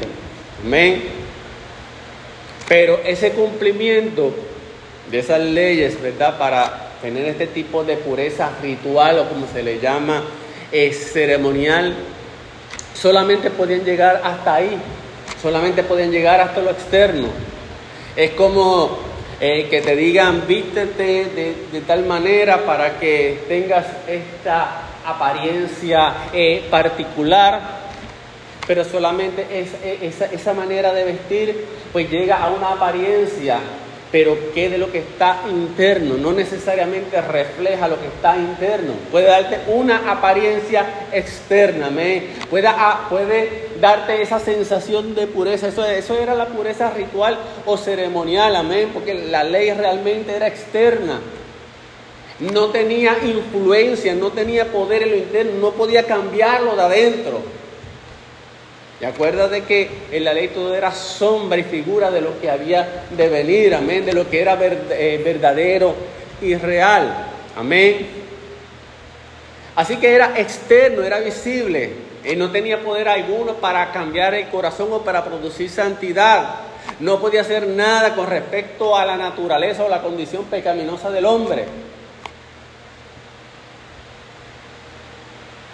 Amén. 0.66 1.04
Pero 2.70 3.00
ese 3.04 3.32
cumplimiento 3.32 4.34
de 5.10 5.20
esas 5.20 5.42
leyes, 5.42 6.02
¿verdad? 6.02 6.38
Para 6.38 6.92
tener 7.02 7.26
este 7.26 7.48
tipo 7.48 7.84
de 7.84 7.98
pureza 7.98 8.52
ritual 8.62 9.20
o 9.20 9.28
como 9.28 9.46
se 9.48 9.62
le 9.62 9.80
llama, 9.80 10.24
es 10.72 11.12
ceremonial, 11.12 11.94
solamente 12.94 13.50
podían 13.50 13.84
llegar 13.84 14.22
hasta 14.24 14.56
ahí, 14.56 14.78
solamente 15.42 15.84
podían 15.84 16.12
llegar 16.12 16.40
hasta 16.40 16.62
lo 16.62 16.70
externo. 16.70 17.28
Es 18.16 18.32
como 18.32 19.11
eh, 19.44 19.68
que 19.72 19.82
te 19.82 19.96
digan 19.96 20.46
vístete 20.48 21.26
de, 21.72 21.82
tal 21.82 22.06
manera 22.06 22.64
para 22.64 23.00
que 23.00 23.40
tengas 23.48 23.88
esta 24.08 24.84
apariencia 25.04 26.14
eh, 26.32 26.68
particular, 26.70 27.60
pero 28.68 28.86
solamente 28.86 29.48
esa, 30.04 30.28
esa 30.28 30.54
manera 30.54 30.94
de 30.94 31.04
vestir 31.06 31.66
pues 31.92 32.08
llega 32.10 32.38
a 32.38 32.52
una 32.52 32.74
apariencia 32.74 33.58
pero 34.12 34.38
¿qué 34.54 34.70
de 34.70 34.78
lo 34.78 34.92
que 34.92 35.00
está 35.00 35.40
interno? 35.50 36.18
No 36.18 36.34
necesariamente 36.34 37.22
refleja 37.22 37.88
lo 37.88 38.00
que 38.00 38.08
está 38.08 38.36
interno. 38.36 38.94
Puede 39.10 39.28
darte 39.28 39.60
una 39.68 40.12
apariencia 40.12 41.08
externa, 41.14 41.90
Puede, 42.50 42.68
ah, 42.68 43.08
puede 43.10 43.70
darte 43.80 44.22
esa 44.22 44.40
sensación 44.40 45.16
de 45.16 45.28
pureza. 45.28 45.70
Eso, 45.70 45.86
eso 45.86 46.18
era 46.18 46.36
la 46.36 46.48
pureza 46.48 46.92
ritual 46.92 47.38
o 47.66 47.78
ceremonial, 47.78 48.56
amén, 48.56 48.90
porque 48.94 49.14
la 49.14 49.46
ley 49.46 49.72
realmente 49.72 50.36
era 50.36 50.48
externa. 50.48 51.22
No 52.40 52.68
tenía 52.68 53.18
influencia, 53.24 54.14
no 54.14 54.32
tenía 54.32 54.66
poder 54.72 55.04
en 55.04 55.10
lo 55.12 55.16
interno, 55.18 55.52
no 55.62 55.72
podía 55.72 56.04
cambiarlo 56.04 56.76
de 56.76 56.82
adentro. 56.82 57.61
Y 59.02 59.06
acuérdate 59.06 59.64
que 59.64 59.90
en 60.12 60.24
la 60.24 60.32
ley 60.32 60.50
todo 60.50 60.76
era 60.76 60.92
sombra 60.92 61.58
y 61.58 61.64
figura 61.64 62.12
de 62.12 62.22
lo 62.22 62.40
que 62.40 62.52
había 62.52 63.06
de 63.10 63.30
venir, 63.30 63.74
amén, 63.74 64.06
de 64.06 64.14
lo 64.14 64.30
que 64.30 64.40
era 64.40 64.56
eh, 64.62 65.20
verdadero 65.26 65.96
y 66.40 66.54
real, 66.54 67.30
amén. 67.56 68.08
Así 69.76 69.98
que 69.98 70.14
era 70.14 70.40
externo, 70.40 71.02
era 71.02 71.18
visible, 71.20 71.90
y 72.24 72.36
no 72.36 72.52
tenía 72.52 72.84
poder 72.84 73.10
alguno 73.10 73.56
para 73.56 73.92
cambiar 73.92 74.36
el 74.36 74.50
corazón 74.50 74.90
o 74.92 75.02
para 75.02 75.26
producir 75.26 75.72
santidad. 75.72 76.58
No 77.00 77.20
podía 77.20 77.42
hacer 77.42 77.68
nada 77.68 78.14
con 78.14 78.28
respecto 78.28 78.96
a 78.96 79.04
la 79.04 79.18
naturaleza 79.18 79.84
o 79.84 79.90
la 79.90 80.04
condición 80.04 80.46
pecaminosa 80.46 81.10
del 81.10 81.26
hombre. 81.26 81.66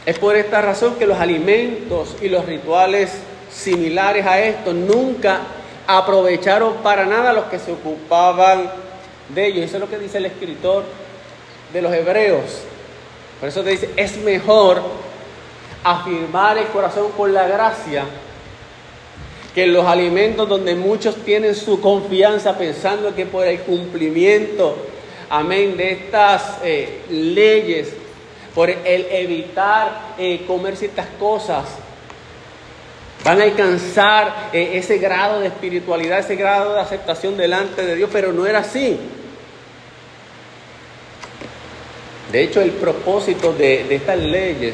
Es 0.07 0.17
por 0.19 0.37
esta 0.37 0.61
razón 0.61 0.95
que 0.95 1.05
los 1.05 1.19
alimentos 1.19 2.15
y 2.21 2.29
los 2.29 2.45
rituales 2.45 3.11
similares 3.51 4.25
a 4.25 4.39
estos 4.39 4.73
nunca 4.73 5.41
aprovecharon 5.85 6.75
para 6.75 7.05
nada 7.05 7.33
los 7.33 7.47
que 7.47 7.59
se 7.59 7.73
ocupaban 7.73 8.71
de 9.35 9.47
ellos. 9.47 9.65
Eso 9.65 9.75
es 9.75 9.81
lo 9.81 9.89
que 9.89 9.99
dice 9.99 10.19
el 10.19 10.27
escritor 10.27 10.85
de 11.73 11.81
los 11.81 11.93
Hebreos. 11.93 12.61
Por 13.41 13.49
eso 13.49 13.63
te 13.63 13.71
dice, 13.71 13.89
es 13.97 14.15
mejor 14.19 14.81
afirmar 15.83 16.57
el 16.57 16.67
corazón 16.67 17.11
con 17.17 17.33
la 17.33 17.45
gracia 17.45 18.05
que 19.53 19.67
los 19.67 19.85
alimentos 19.85 20.47
donde 20.47 20.73
muchos 20.75 21.17
tienen 21.17 21.53
su 21.53 21.81
confianza 21.81 22.57
pensando 22.57 23.13
que 23.13 23.25
por 23.25 23.45
el 23.45 23.59
cumplimiento, 23.59 24.77
amén, 25.29 25.75
de 25.75 25.91
estas 25.91 26.59
eh, 26.63 27.01
leyes, 27.09 27.89
por 28.57 28.71
el 28.71 29.05
evitar 29.11 30.15
eh, 30.17 30.43
comer 30.47 30.75
ciertas 30.75 31.05
cosas, 31.19 31.65
van 33.23 33.39
a 33.39 33.43
alcanzar 33.43 34.49
eh, 34.51 34.71
ese 34.73 34.97
grado 34.97 35.41
de 35.41 35.45
espiritualidad, 35.45 36.17
ese 36.17 36.35
grado 36.35 36.73
de 36.73 36.79
aceptación 36.79 37.37
delante 37.37 37.85
de 37.85 37.95
Dios, 37.95 38.09
pero 38.11 38.33
no 38.33 38.47
era 38.47 38.61
así. 38.61 38.97
De 42.31 42.41
hecho, 42.41 42.59
el 42.59 42.71
propósito 42.71 43.53
de, 43.53 43.93
estas 43.93 44.17
leyes, 44.17 44.73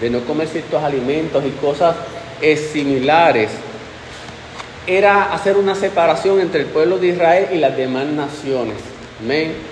de 0.00 0.08
no 0.08 0.20
comer 0.20 0.48
ciertos 0.48 0.82
alimentos 0.82 1.44
y 1.44 1.50
cosas 1.50 1.94
similares, 2.72 3.50
era 4.86 5.34
hacer 5.34 5.58
una 5.58 5.74
separación 5.74 6.40
entre 6.40 6.62
el 6.62 6.66
pueblo 6.68 6.96
de 6.96 7.08
Israel 7.08 7.48
y 7.52 7.58
las 7.58 7.76
demás 7.76 8.06
naciones. 8.06 8.78
Amén. 9.20 9.71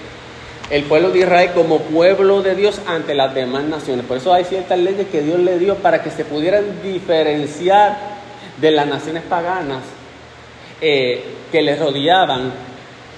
El 0.71 0.85
pueblo 0.85 1.11
de 1.11 1.19
Israel 1.19 1.51
como 1.53 1.81
pueblo 1.81 2.43
de 2.43 2.55
Dios 2.55 2.81
ante 2.87 3.15
las 3.15 3.35
demás 3.35 3.65
naciones. 3.65 4.07
Por 4.07 4.19
eso 4.19 4.33
hay 4.33 4.45
ciertas 4.45 4.79
leyes 4.79 5.09
que 5.09 5.21
Dios 5.21 5.41
le 5.41 5.59
dio 5.59 5.75
para 5.77 6.03
que 6.03 6.11
se 6.11 6.25
pudieran 6.25 6.81
diferenciar 6.83 7.99
de 8.61 8.71
las 8.71 8.87
naciones 8.87 9.25
paganas 9.25 9.83
eh, 10.81 11.25
que 11.51 11.61
les 11.63 11.79
rodeaban 11.79 12.53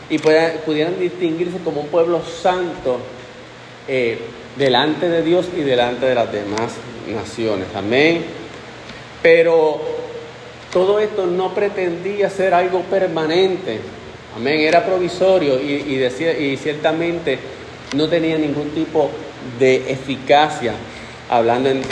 y 0.08 0.18
pudieran 0.18 0.98
distinguirse 0.98 1.58
como 1.58 1.82
un 1.82 1.88
pueblo 1.88 2.22
santo 2.24 3.00
eh, 3.86 4.18
delante 4.56 5.08
de 5.08 5.22
Dios 5.22 5.46
y 5.56 5.60
delante 5.60 6.06
de 6.06 6.14
las 6.14 6.32
demás 6.32 6.72
naciones. 7.06 7.66
Amén. 7.74 8.24
Pero 9.22 9.80
todo 10.72 10.98
esto 11.00 11.26
no 11.26 11.54
pretendía 11.54 12.30
ser 12.30 12.54
algo 12.54 12.80
permanente. 12.80 13.80
Amén. 14.36 14.60
Era 14.60 14.84
provisorio 14.84 15.60
y, 15.60 15.96
decía, 15.96 16.38
y 16.38 16.56
ciertamente 16.56 17.38
no 17.94 18.08
tenía 18.08 18.38
ningún 18.38 18.70
tipo 18.70 19.10
de 19.58 19.90
eficacia, 19.90 20.74
hablando 21.28 21.68
en 21.68 21.82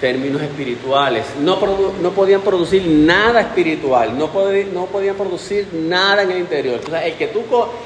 términos 0.00 0.42
espirituales. 0.42 1.24
No, 1.40 1.58
podían 1.58 2.42
producir 2.42 2.86
nada 2.86 3.40
espiritual, 3.40 4.16
no, 4.18 4.28
podían 4.28 5.16
producir 5.16 5.68
nada 5.72 6.22
en 6.22 6.30
el 6.30 6.38
interior. 6.38 6.80
O 6.86 6.90
sea, 6.90 7.06
el 7.06 7.14
que, 7.14 7.28
tú, 7.28 7.42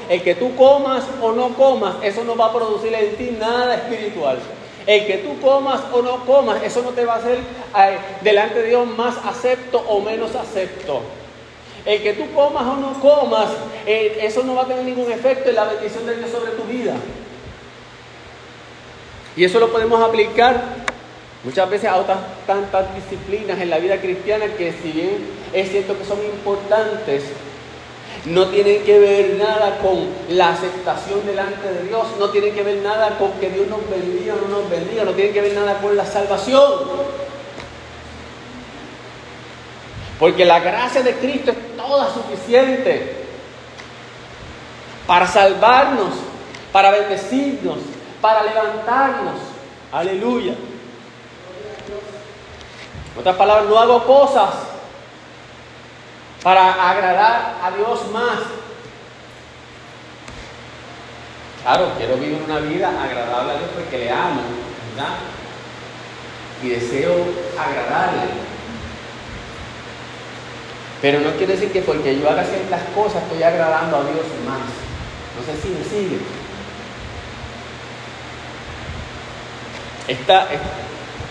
el 0.09 0.21
que 0.21 0.35
tú 0.35 0.53
comas 0.55 1.05
o 1.21 1.31
no 1.31 1.55
comas, 1.55 1.95
eso 2.03 2.23
no 2.23 2.35
va 2.35 2.47
a 2.47 2.53
producir 2.53 2.93
en 2.93 3.15
ti 3.15 3.37
nada 3.39 3.75
espiritual. 3.75 4.37
El 4.85 5.05
que 5.05 5.17
tú 5.17 5.39
comas 5.39 5.81
o 5.93 6.01
no 6.01 6.25
comas, 6.25 6.61
eso 6.63 6.81
no 6.81 6.89
te 6.89 7.05
va 7.05 7.13
a 7.13 7.17
hacer 7.17 7.37
eh, 7.37 7.97
delante 8.21 8.63
de 8.63 8.69
Dios 8.69 8.87
más 8.97 9.15
acepto 9.23 9.77
o 9.87 10.01
menos 10.01 10.35
acepto. 10.35 11.01
El 11.85 12.03
que 12.03 12.13
tú 12.13 12.31
comas 12.33 12.63
o 12.63 12.75
no 12.75 12.99
comas, 12.99 13.49
eh, 13.85 14.19
eso 14.21 14.43
no 14.43 14.55
va 14.55 14.63
a 14.63 14.67
tener 14.67 14.83
ningún 14.83 15.11
efecto 15.11 15.49
en 15.49 15.55
la 15.55 15.65
bendición 15.65 16.05
de 16.05 16.17
Dios 16.17 16.29
sobre 16.29 16.51
tu 16.51 16.63
vida. 16.63 16.95
Y 19.35 19.43
eso 19.43 19.59
lo 19.59 19.71
podemos 19.71 20.01
aplicar 20.01 20.61
Muchas 21.43 21.69
veces 21.69 21.89
a 21.89 21.95
otras 21.95 22.17
tantas 22.45 22.93
disciplinas 22.93 23.61
en 23.61 23.69
la 23.69 23.77
vida 23.77 24.01
cristiana 24.01 24.45
que 24.57 24.73
si 24.73 24.91
bien 24.91 25.25
es 25.53 25.69
cierto 25.69 25.97
que 25.97 26.03
son 26.03 26.19
importantes, 26.21 27.23
no 28.25 28.49
tienen 28.49 28.83
que 28.83 28.99
ver 28.99 29.35
nada 29.35 29.77
con 29.79 30.05
la 30.29 30.49
aceptación 30.49 31.25
delante 31.25 31.71
de 31.71 31.87
Dios, 31.87 32.07
no 32.19 32.29
tienen 32.31 32.53
que 32.53 32.63
ver 32.63 32.79
nada 32.79 33.17
con 33.17 33.31
que 33.39 33.49
Dios 33.49 33.67
nos 33.67 33.89
bendiga 33.89 34.33
o 34.33 34.49
no 34.49 34.59
nos 34.59 34.69
bendiga, 34.69 35.05
no 35.05 35.11
tienen 35.11 35.33
que 35.33 35.41
ver 35.41 35.53
nada 35.53 35.79
con 35.79 35.95
la 35.95 36.05
salvación. 36.05 36.73
Porque 40.19 40.45
la 40.45 40.59
gracia 40.59 41.01
de 41.01 41.15
Cristo 41.15 41.51
es 41.51 41.77
toda 41.77 42.13
suficiente 42.13 43.25
para 45.07 45.25
salvarnos, 45.25 46.13
para 46.71 46.91
bendecirnos, 46.91 47.77
para 48.21 48.43
levantarnos. 48.43 49.39
Aleluya 49.91 50.53
otras 53.19 53.35
palabras, 53.35 53.67
no 53.67 53.77
hago 53.77 54.05
cosas 54.05 54.49
para 56.41 56.89
agradar 56.89 57.55
a 57.61 57.71
Dios 57.71 58.09
más. 58.13 58.39
Claro, 61.61 61.91
quiero 61.97 62.15
vivir 62.15 62.41
una 62.45 62.59
vida 62.59 62.87
agradable 62.87 63.51
a 63.51 63.57
Dios 63.57 63.69
porque 63.75 63.97
le 63.97 64.09
amo, 64.09 64.41
¿verdad? 64.95 65.15
Y 66.63 66.69
deseo 66.69 67.13
agradarle. 67.59 68.49
Pero 71.01 71.21
no 71.21 71.31
quiere 71.37 71.53
decir 71.53 71.71
que 71.71 71.81
porque 71.81 72.19
yo 72.19 72.29
haga 72.29 72.43
ciertas 72.43 72.81
cosas 72.93 73.23
estoy 73.23 73.41
agradando 73.41 73.97
a 73.97 74.01
Dios 74.01 74.25
más. 74.45 74.59
No 75.37 75.45
sé 75.45 75.61
si 75.61 75.69
me 75.69 75.83
sigue. 75.83 76.19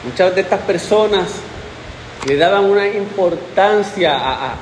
muchas 0.05 0.35
de 0.35 0.41
estas 0.41 0.61
personas 0.61 1.29
le 2.27 2.37
daban 2.37 2.65
una 2.65 2.87
importancia 2.87 4.17
a, 4.17 4.55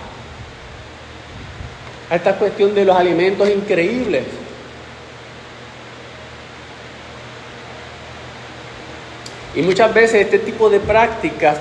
esta 2.11 2.35
cuestión 2.37 2.75
de 2.75 2.85
los 2.85 2.97
alimentos 2.97 3.49
increíbles. 3.49 4.25
Y 9.55 9.62
muchas 9.62 9.92
veces 9.95 10.23
este 10.23 10.38
tipo 10.40 10.69
de 10.69 10.81
prácticas 10.81 11.59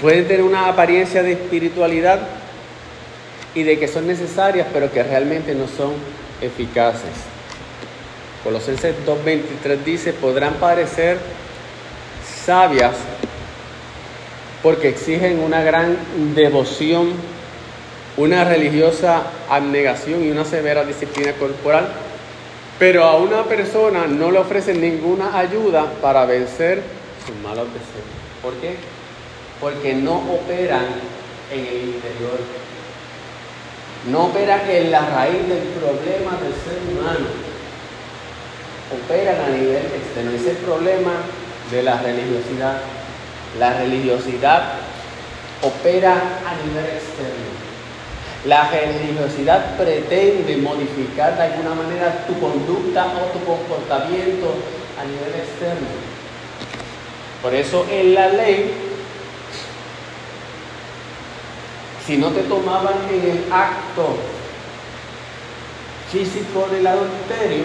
pueden 0.00 0.26
tener 0.26 0.42
una 0.42 0.68
apariencia 0.68 1.22
de 1.22 1.32
espiritualidad 1.32 2.20
y 3.54 3.62
de 3.62 3.78
que 3.78 3.88
son 3.88 4.06
necesarias, 4.06 4.66
pero 4.72 4.92
que 4.92 5.02
realmente 5.02 5.54
no 5.54 5.66
son 5.66 5.92
eficaces. 6.40 7.10
Colosenses 8.44 8.94
2.23 9.06 9.84
dice, 9.84 10.12
podrán 10.12 10.54
parecer 10.54 11.18
sabias 12.44 12.94
porque 14.62 14.88
exigen 14.88 15.40
una 15.40 15.62
gran 15.62 15.96
devoción, 16.34 17.12
una 18.16 18.44
religiosa 18.44 19.22
abnegación 19.48 20.24
y 20.24 20.30
una 20.30 20.44
severa 20.44 20.84
disciplina 20.84 21.32
corporal, 21.32 21.88
pero 22.78 23.04
a 23.04 23.16
una 23.16 23.44
persona 23.44 24.06
no 24.06 24.30
le 24.30 24.38
ofrecen 24.38 24.80
ninguna 24.80 25.38
ayuda 25.38 25.92
para 26.00 26.24
vencer 26.26 26.82
sus 27.26 27.36
malos 27.36 27.66
deseos. 27.66 28.06
¿Por 28.42 28.54
qué? 28.54 28.76
Porque 29.60 29.94
no 29.94 30.18
operan 30.18 30.86
en 31.50 31.60
el 31.60 31.82
interior, 31.94 32.38
no 34.10 34.26
operan 34.26 34.60
en 34.70 34.90
la 34.90 35.00
raíz 35.00 35.48
del 35.48 35.62
problema 35.80 36.38
del 36.42 36.52
ser 36.52 36.78
humano, 36.90 37.26
operan 38.94 39.40
a 39.40 39.48
nivel 39.48 39.86
externo. 39.86 40.30
Es 40.32 40.46
el 40.46 40.56
problema 40.58 41.12
de 41.70 41.82
la 41.82 42.00
religiosidad 42.00 42.80
la 43.58 43.78
religiosidad 43.78 44.62
opera 45.62 46.12
a 46.12 46.66
nivel 46.66 46.84
externo. 46.84 47.58
La 48.44 48.70
religiosidad 48.70 49.76
pretende 49.76 50.56
modificar 50.58 51.36
de 51.36 51.42
alguna 51.42 51.74
manera 51.74 52.24
tu 52.26 52.38
conducta 52.38 53.06
o 53.06 53.36
tu 53.36 53.44
comportamiento 53.44 54.54
a 55.00 55.04
nivel 55.04 55.40
externo. 55.40 55.88
Por 57.42 57.54
eso 57.54 57.86
en 57.90 58.14
la 58.14 58.28
ley, 58.28 58.87
si 62.08 62.16
no 62.16 62.30
te 62.30 62.40
tomaban 62.44 62.94
en 63.12 63.20
el 63.20 63.52
acto 63.52 64.16
físico 66.10 66.66
del 66.72 66.86
adulterio, 66.86 67.64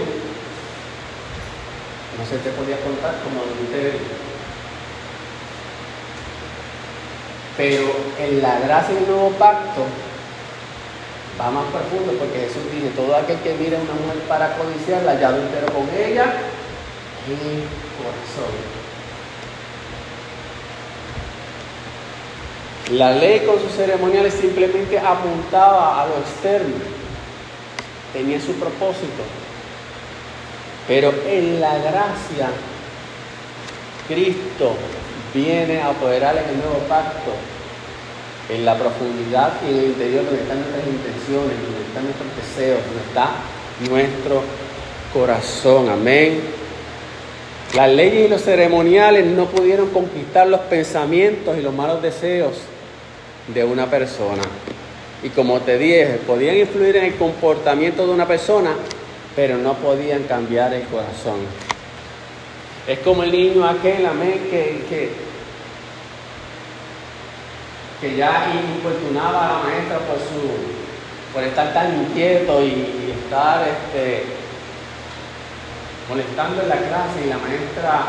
no 2.20 2.26
se 2.26 2.38
te 2.40 2.50
podía 2.50 2.76
contar 2.82 3.16
como 3.24 3.40
adulterio. 3.40 4.02
Pero 7.56 7.86
en 8.20 8.42
la 8.42 8.60
gracia 8.60 8.96
del 8.96 9.08
nuevo 9.08 9.30
pacto 9.40 9.86
va 11.40 11.50
más 11.50 11.64
profundo 11.72 12.12
porque 12.20 12.40
Jesús 12.40 12.70
dice, 12.70 12.90
todo 12.98 13.16
aquel 13.16 13.38
que 13.40 13.54
mire 13.54 13.78
a 13.78 13.80
una 13.80 13.94
mujer 13.94 14.24
para 14.28 14.58
codiciarla, 14.58 15.22
ya 15.22 15.30
entero 15.30 15.68
con 15.68 15.88
ella 15.98 16.26
en 17.28 17.32
el 17.32 17.64
corazón. 17.96 18.83
La 22.92 23.12
ley 23.12 23.46
con 23.46 23.60
sus 23.62 23.72
ceremoniales 23.72 24.34
simplemente 24.34 25.00
apuntaba 25.00 26.04
a 26.04 26.08
lo 26.08 26.18
externo, 26.18 26.76
tenía 28.12 28.40
su 28.42 28.54
propósito. 28.54 29.24
Pero 30.88 31.14
en 31.26 31.62
la 31.62 31.78
gracia, 31.78 32.50
Cristo 34.08 34.76
viene 35.34 35.82
a 35.82 35.90
apoderar 35.90 36.36
en 36.36 36.50
el 36.50 36.58
nuevo 36.58 36.80
pacto, 36.90 37.32
en 38.50 38.66
la 38.66 38.78
profundidad 38.78 39.54
y 39.66 39.72
en 39.72 39.80
el 39.80 39.86
interior 39.86 40.26
donde 40.26 40.42
están 40.42 40.60
nuestras 40.60 40.86
intenciones, 40.86 41.56
donde 41.64 41.82
están 41.88 42.04
nuestros 42.04 42.36
deseos, 42.36 42.80
donde 42.86 43.02
está 43.08 43.32
nuestro 43.90 44.44
corazón. 45.14 45.90
Amén. 45.90 46.63
Las 47.76 47.90
leyes 47.90 48.26
y 48.26 48.28
los 48.28 48.44
ceremoniales 48.44 49.26
no 49.26 49.46
pudieron 49.46 49.90
conquistar 49.90 50.48
los 50.48 50.60
pensamientos 50.62 51.58
y 51.58 51.62
los 51.62 51.74
malos 51.74 52.04
deseos 52.04 52.54
de 53.48 53.64
una 53.64 53.90
persona. 53.90 54.44
Y 55.24 55.30
como 55.30 55.60
te 55.62 55.80
dije, 55.80 56.20
podían 56.28 56.58
influir 56.58 56.98
en 56.98 57.06
el 57.06 57.16
comportamiento 57.16 58.06
de 58.06 58.14
una 58.14 58.28
persona, 58.28 58.76
pero 59.36 59.58
no 59.58 59.74
podían 59.74 60.24
cambiar 60.24 60.72
el 60.74 60.84
corazón. 60.84 61.40
Es 62.88 63.00
como 63.00 63.24
el 63.24 63.32
niño 63.32 63.66
aquel, 63.66 64.06
amén, 64.06 64.48
que, 64.52 64.84
que, 64.88 65.10
que 68.02 68.16
ya 68.16 68.54
importunaba 68.76 69.46
a 69.46 69.54
la 69.54 69.64
maestra 69.64 69.98
por, 70.00 70.18
su, 70.18 71.34
por 71.34 71.44
estar 71.44 71.74
tan 71.74 72.04
inquieto 72.04 72.62
y, 72.62 73.14
estar 73.24 73.66
este, 73.68 74.26
molestando 76.10 76.62
en 76.62 76.70
la 76.70 76.78
clase 76.78 77.26
y 77.26 77.30
la 77.30 77.38
maestra 77.38 78.04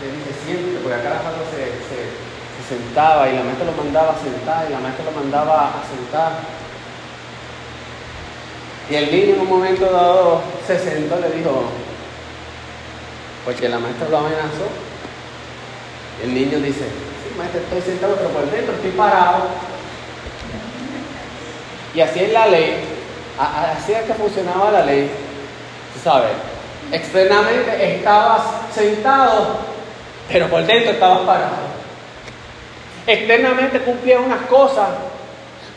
le 0.00 0.06
dice 0.12 0.32
siempre, 0.44 0.80
porque 0.82 0.98
acá 0.98 1.10
la 1.10 1.20
se, 1.50 1.62
se 1.86 2.22
sentaba 2.68 3.28
y 3.28 3.36
la 3.36 3.42
maestra 3.42 3.66
lo 3.66 3.72
mandaba 3.72 4.12
a 4.12 4.18
sentar 4.18 4.66
y 4.68 4.72
la 4.72 4.80
maestra 4.80 5.04
lo 5.04 5.12
mandaba 5.12 5.68
a 5.68 5.82
sentar. 5.86 6.32
Y 8.90 8.94
el 8.94 9.10
niño 9.10 9.34
en 9.34 9.40
un 9.40 9.48
momento 9.48 9.90
dado 9.90 10.42
se 10.66 10.78
sentó 10.78 11.18
y 11.18 11.22
le 11.22 11.30
dijo, 11.30 11.64
porque 13.44 13.68
la 13.68 13.78
maestra 13.78 14.08
lo 14.08 14.18
amenazó. 14.18 14.68
Y 16.20 16.24
el 16.24 16.34
niño 16.34 16.58
dice, 16.58 16.84
sí, 16.84 17.34
maestra, 17.36 17.60
estoy 17.60 17.80
sentado, 17.82 18.16
pero 18.16 18.30
por 18.30 18.50
dentro 18.50 18.74
estoy 18.74 18.90
parado. 18.92 19.44
Y 21.94 22.00
así 22.00 22.20
es 22.20 22.32
la 22.32 22.46
ley, 22.46 22.84
así 23.38 23.92
es 23.92 24.02
que 24.02 24.14
funcionaba 24.14 24.70
la 24.70 24.86
ley, 24.86 25.10
¿sabes? 26.02 26.32
Externamente 26.90 27.96
estabas 27.96 28.42
sentado, 28.74 29.58
pero 30.28 30.48
por 30.48 30.64
dentro 30.66 30.92
estabas 30.92 31.20
parado. 31.20 31.72
Externamente 33.06 33.80
cumplía 33.80 34.20
unas 34.20 34.42
cosas, 34.46 34.88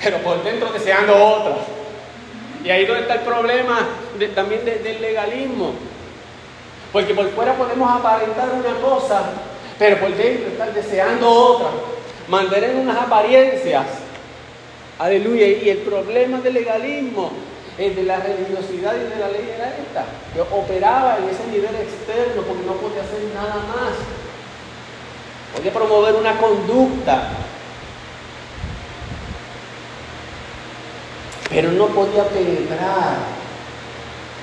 pero 0.03 0.17
por 0.19 0.43
dentro 0.43 0.71
deseando 0.71 1.15
otras. 1.15 1.57
Y 2.63 2.69
ahí 2.69 2.85
donde 2.85 3.03
está 3.03 3.15
el 3.15 3.21
problema 3.21 3.87
también 4.33 4.65
del 4.65 5.01
legalismo. 5.01 5.73
Porque 6.91 7.13
por 7.13 7.29
fuera 7.31 7.53
podemos 7.53 7.91
aparentar 7.91 8.49
una 8.49 8.75
cosa, 8.79 9.23
pero 9.77 9.97
por 9.97 10.15
dentro 10.15 10.49
estar 10.49 10.73
deseando 10.73 11.29
otra. 11.29 11.67
Mantener 12.27 12.75
unas 12.75 12.97
apariencias. 12.97 13.85
Aleluya. 14.97 15.47
Y 15.47 15.69
el 15.69 15.79
problema 15.79 16.39
del 16.39 16.53
legalismo, 16.53 17.31
el 17.77 17.95
de 17.95 18.03
la 18.03 18.17
religiosidad 18.17 18.95
y 18.95 19.09
de 19.09 19.15
la 19.19 19.27
ley 19.29 19.51
era 19.55 19.75
esta. 19.75 20.05
Que 20.33 20.41
operaba 20.41 21.17
en 21.17 21.29
ese 21.29 21.45
nivel 21.47 21.75
externo 21.75 22.41
porque 22.43 22.65
no 22.65 22.73
podía 22.73 23.03
hacer 23.03 23.21
nada 23.33 23.55
más 23.67 23.95
podía 25.55 25.71
promover 25.71 26.15
una 26.15 26.38
conducta, 26.38 27.29
pero 31.49 31.71
no 31.71 31.88
podía 31.88 32.25
penetrar 32.25 33.15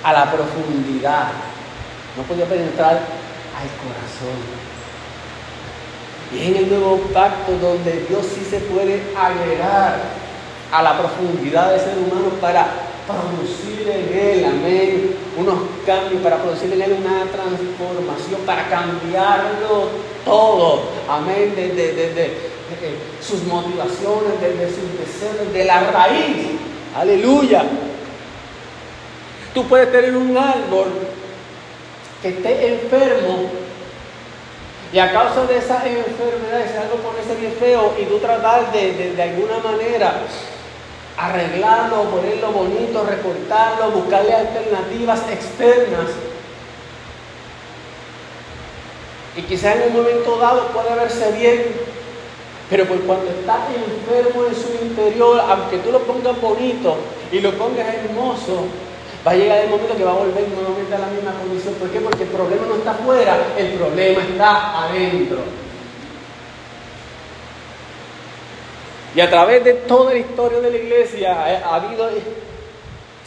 a 0.02 0.12
la 0.12 0.32
profundidad, 0.32 1.28
no 2.16 2.22
podía 2.22 2.46
penetrar 2.46 2.92
al 2.92 3.68
corazón. 3.82 4.62
Y 6.32 6.46
en 6.46 6.56
el 6.56 6.70
nuevo 6.70 6.96
pacto 7.12 7.52
donde 7.58 8.06
Dios 8.08 8.24
sí 8.34 8.46
se 8.48 8.60
puede 8.60 9.02
agregar 9.14 10.00
a 10.72 10.82
la 10.82 10.98
profundidad 10.98 11.70
del 11.72 11.80
ser 11.80 11.98
humano 11.98 12.30
para 12.40 12.68
producir 13.06 13.88
en 13.88 14.18
él, 14.18 14.44
amén, 14.44 15.16
unos 15.36 15.58
cambios, 15.84 16.22
para 16.22 16.38
producir 16.38 16.72
en 16.72 16.82
él 16.82 16.96
una 17.00 17.24
transformación, 17.30 18.40
para 18.46 18.68
cambiarlo 18.68 19.88
todo, 20.24 20.82
amén, 21.08 21.54
de, 21.56 22.52
sus 23.20 23.42
motivaciones, 23.44 24.40
de, 24.40 24.66
sus 24.68 24.98
deseos, 24.98 25.52
de 25.52 25.64
la 25.64 25.90
raíz, 25.90 26.46
aleluya. 26.96 27.64
Tú 29.52 29.64
puedes 29.66 29.92
tener 29.92 30.16
un 30.16 30.36
árbol 30.36 30.88
que 32.22 32.28
esté 32.28 32.74
enfermo 32.74 33.50
y 34.92 34.98
a 34.98 35.12
causa 35.12 35.44
de 35.46 35.58
esa 35.58 35.76
enfermedad, 35.86 36.60
ese 36.64 36.78
árbol 36.78 37.00
ponerse 37.00 37.34
bien 37.38 37.52
feo 37.58 37.94
y 38.00 38.04
tú 38.04 38.18
tratar 38.18 38.72
de, 38.72 39.12
de 39.14 39.22
alguna 39.22 39.58
manera 39.58 40.22
arreglarlo, 41.16 42.04
ponerlo 42.04 42.52
bonito, 42.52 43.04
recortarlo, 43.04 43.90
buscarle 43.90 44.34
alternativas 44.34 45.20
externas. 45.30 46.08
Y 49.36 49.42
quizás 49.42 49.76
en 49.76 49.82
un 49.88 50.02
momento 50.02 50.36
dado 50.38 50.68
puede 50.68 50.94
verse 50.94 51.32
bien, 51.32 51.64
pero 52.68 52.86
por 52.86 53.00
cuando 53.02 53.30
está 53.30 53.66
enfermo 53.68 54.44
en 54.46 54.54
su 54.54 54.84
interior, 54.84 55.40
aunque 55.48 55.78
tú 55.78 55.90
lo 55.90 56.00
pongas 56.00 56.40
bonito 56.40 56.96
y 57.30 57.40
lo 57.40 57.52
pongas 57.52 57.94
hermoso, 57.94 58.66
va 59.26 59.30
a 59.30 59.34
llegar 59.34 59.58
el 59.58 59.70
momento 59.70 59.96
que 59.96 60.04
va 60.04 60.12
a 60.12 60.14
volver 60.14 60.48
nuevamente 60.48 60.94
a 60.94 60.98
la 60.98 61.06
misma 61.06 61.32
condición. 61.32 61.74
¿Por 61.74 61.90
qué? 61.90 62.00
Porque 62.00 62.24
el 62.24 62.28
problema 62.28 62.66
no 62.66 62.74
está 62.74 62.90
afuera, 62.92 63.38
el 63.56 63.72
problema 63.72 64.22
está 64.22 64.84
adentro. 64.84 65.38
Y 69.14 69.20
a 69.20 69.28
través 69.28 69.62
de 69.64 69.74
toda 69.74 70.12
la 70.12 70.18
historia 70.18 70.60
de 70.60 70.70
la 70.70 70.76
iglesia 70.76 71.60
ha 71.64 71.74
habido 71.76 72.08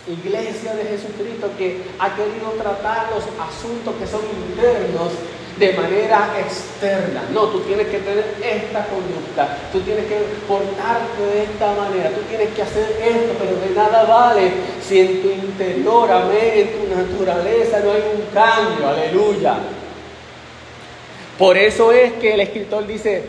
iglesia 0.08 0.74
de 0.76 0.84
Jesucristo 0.86 1.50
que 1.58 1.82
ha 2.00 2.16
querido 2.16 2.52
tratar 2.62 3.10
los 3.12 3.24
asuntos 3.40 3.94
que 4.00 4.08
son 4.08 4.22
internos 4.50 5.12
de 5.58 5.74
manera 5.74 6.30
externa. 6.40 7.24
No, 7.32 7.48
tú 7.48 7.62
tienes 7.62 7.88
que 7.88 8.00
tener 8.00 8.26
esta 8.44 8.86
conducta, 8.88 9.58
tú 9.72 9.80
tienes 9.82 10.06
que 10.06 10.18
portarte 10.48 11.22
de 11.34 11.44
esta 11.44 11.74
manera, 11.74 12.10
tú 12.10 12.22
tienes 12.28 12.50
que 12.50 12.62
hacer 12.62 12.98
esto, 13.02 13.34
pero 13.40 13.56
de 13.56 13.76
nada 13.76 14.04
vale 14.04 14.52
si 14.86 15.00
en 15.00 15.22
tu 15.22 15.30
interior, 15.30 16.12
amén, 16.12 16.52
en 16.56 16.70
tu 16.72 16.96
naturaleza 16.96 17.80
no 17.80 17.92
hay 17.92 18.04
un 18.16 18.22
cambio, 18.34 18.88
aleluya. 18.88 19.56
Por 21.38 21.58
eso 21.58 21.92
es 21.92 22.14
que 22.14 22.34
el 22.34 22.42
escritor 22.42 22.86
dice, 22.86 23.24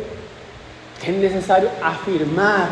es 1.06 1.16
necesario 1.16 1.70
afirmar 1.82 2.68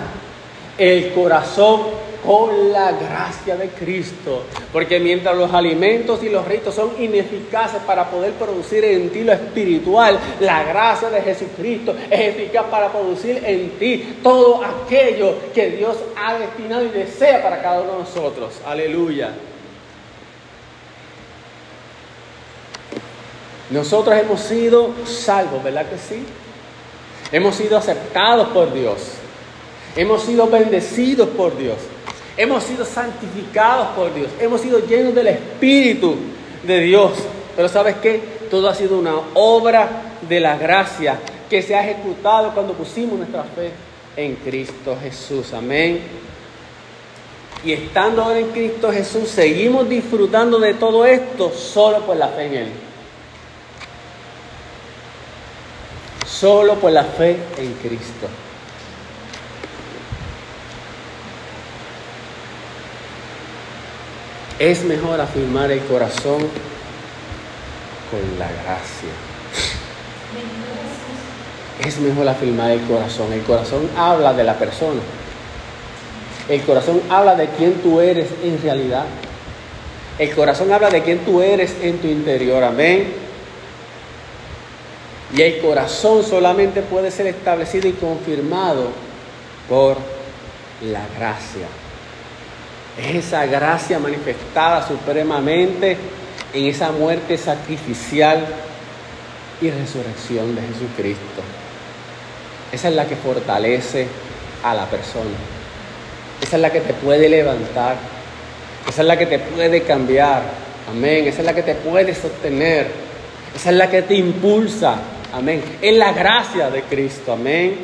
el 0.76 1.12
corazón 1.12 1.82
con 2.24 2.72
la 2.72 2.92
gracia 2.92 3.56
de 3.56 3.68
Cristo. 3.68 4.44
Porque 4.72 4.98
mientras 4.98 5.36
los 5.36 5.52
alimentos 5.52 6.22
y 6.22 6.30
los 6.30 6.46
ritos 6.46 6.74
son 6.74 6.90
ineficaces 6.98 7.82
para 7.82 8.10
poder 8.10 8.32
producir 8.32 8.84
en 8.84 9.10
ti 9.10 9.22
lo 9.22 9.32
espiritual, 9.32 10.18
la 10.40 10.64
gracia 10.64 11.10
de 11.10 11.20
Jesucristo 11.22 11.94
es 12.10 12.34
eficaz 12.34 12.64
para 12.64 12.90
producir 12.90 13.42
en 13.44 13.70
ti 13.78 14.18
todo 14.22 14.62
aquello 14.64 15.36
que 15.54 15.70
Dios 15.70 15.96
ha 16.16 16.38
destinado 16.38 16.84
y 16.86 16.88
desea 16.88 17.42
para 17.42 17.60
cada 17.60 17.82
uno 17.82 17.92
de 17.92 17.98
nosotros. 17.98 18.54
Aleluya. 18.66 19.30
Nosotros 23.70 24.16
hemos 24.16 24.40
sido 24.40 24.90
salvos, 25.04 25.62
¿verdad 25.62 25.86
que 25.86 25.98
sí? 25.98 26.24
Hemos 27.32 27.56
sido 27.56 27.76
aceptados 27.76 28.48
por 28.48 28.72
Dios. 28.72 28.98
Hemos 29.96 30.22
sido 30.22 30.46
bendecidos 30.48 31.28
por 31.30 31.56
Dios. 31.56 31.76
Hemos 32.36 32.64
sido 32.64 32.84
santificados 32.84 33.88
por 33.88 34.12
Dios. 34.12 34.28
Hemos 34.40 34.60
sido 34.60 34.80
llenos 34.80 35.14
del 35.14 35.28
Espíritu 35.28 36.16
de 36.64 36.80
Dios. 36.80 37.12
Pero 37.54 37.68
¿sabes 37.68 37.96
qué? 38.02 38.20
Todo 38.50 38.68
ha 38.68 38.74
sido 38.74 38.98
una 38.98 39.14
obra 39.34 39.88
de 40.28 40.40
la 40.40 40.56
gracia 40.56 41.18
que 41.48 41.62
se 41.62 41.74
ha 41.74 41.84
ejecutado 41.84 42.52
cuando 42.52 42.72
pusimos 42.72 43.18
nuestra 43.18 43.44
fe 43.44 43.70
en 44.16 44.36
Cristo 44.36 44.96
Jesús. 45.00 45.52
Amén. 45.52 46.00
Y 47.64 47.72
estando 47.72 48.22
ahora 48.22 48.40
en 48.40 48.48
Cristo 48.48 48.92
Jesús, 48.92 49.28
seguimos 49.28 49.88
disfrutando 49.88 50.58
de 50.58 50.74
todo 50.74 51.06
esto 51.06 51.50
solo 51.50 52.00
por 52.00 52.16
la 52.16 52.28
fe 52.28 52.46
en 52.46 52.54
Él. 52.54 52.68
Solo 56.34 56.74
por 56.76 56.90
la 56.90 57.04
fe 57.04 57.36
en 57.58 57.72
Cristo. 57.74 58.28
Es 64.58 64.84
mejor 64.84 65.20
afirmar 65.20 65.70
el 65.70 65.80
corazón 65.80 66.38
con 68.10 68.38
la 68.38 68.46
gracia. 68.46 69.10
Es 71.84 71.98
mejor 71.98 72.28
afirmar 72.28 72.70
el 72.70 72.80
corazón. 72.82 73.32
El 73.32 73.42
corazón 73.42 73.88
habla 73.96 74.32
de 74.32 74.44
la 74.44 74.54
persona. 74.54 75.00
El 76.48 76.62
corazón 76.62 77.00
habla 77.10 77.34
de 77.34 77.48
quién 77.48 77.74
tú 77.74 78.00
eres 78.00 78.28
en 78.42 78.60
realidad. 78.62 79.04
El 80.18 80.34
corazón 80.34 80.72
habla 80.72 80.90
de 80.90 81.02
quién 81.02 81.18
tú 81.24 81.42
eres 81.42 81.74
en 81.82 81.98
tu 81.98 82.06
interior. 82.06 82.62
Amén. 82.62 83.23
Y 85.34 85.42
el 85.42 85.58
corazón 85.58 86.22
solamente 86.22 86.82
puede 86.82 87.10
ser 87.10 87.26
establecido 87.26 87.88
y 87.88 87.92
confirmado 87.92 88.90
por 89.68 89.96
la 90.82 91.04
gracia. 91.18 91.66
Es 92.96 93.26
esa 93.26 93.44
gracia 93.46 93.98
manifestada 93.98 94.86
supremamente 94.86 95.96
en 96.52 96.66
esa 96.66 96.92
muerte 96.92 97.36
sacrificial 97.36 98.46
y 99.60 99.70
resurrección 99.70 100.54
de 100.54 100.62
Jesucristo. 100.62 101.42
Esa 102.70 102.88
es 102.88 102.94
la 102.94 103.06
que 103.06 103.16
fortalece 103.16 104.06
a 104.62 104.72
la 104.72 104.86
persona. 104.86 105.36
Esa 106.40 106.56
es 106.56 106.62
la 106.62 106.70
que 106.70 106.80
te 106.80 106.94
puede 106.94 107.28
levantar. 107.28 107.96
Esa 108.88 109.02
es 109.02 109.08
la 109.08 109.18
que 109.18 109.26
te 109.26 109.40
puede 109.40 109.82
cambiar. 109.82 110.42
Amén. 110.88 111.26
Esa 111.26 111.40
es 111.40 111.46
la 111.46 111.54
que 111.54 111.62
te 111.62 111.74
puede 111.74 112.14
sostener. 112.14 112.86
Esa 113.56 113.70
es 113.70 113.76
la 113.76 113.90
que 113.90 114.02
te 114.02 114.14
impulsa. 114.14 114.96
Amén. 115.34 115.64
Es 115.82 115.96
la 115.96 116.12
gracia 116.12 116.70
de 116.70 116.82
Cristo. 116.82 117.32
Amén. 117.32 117.76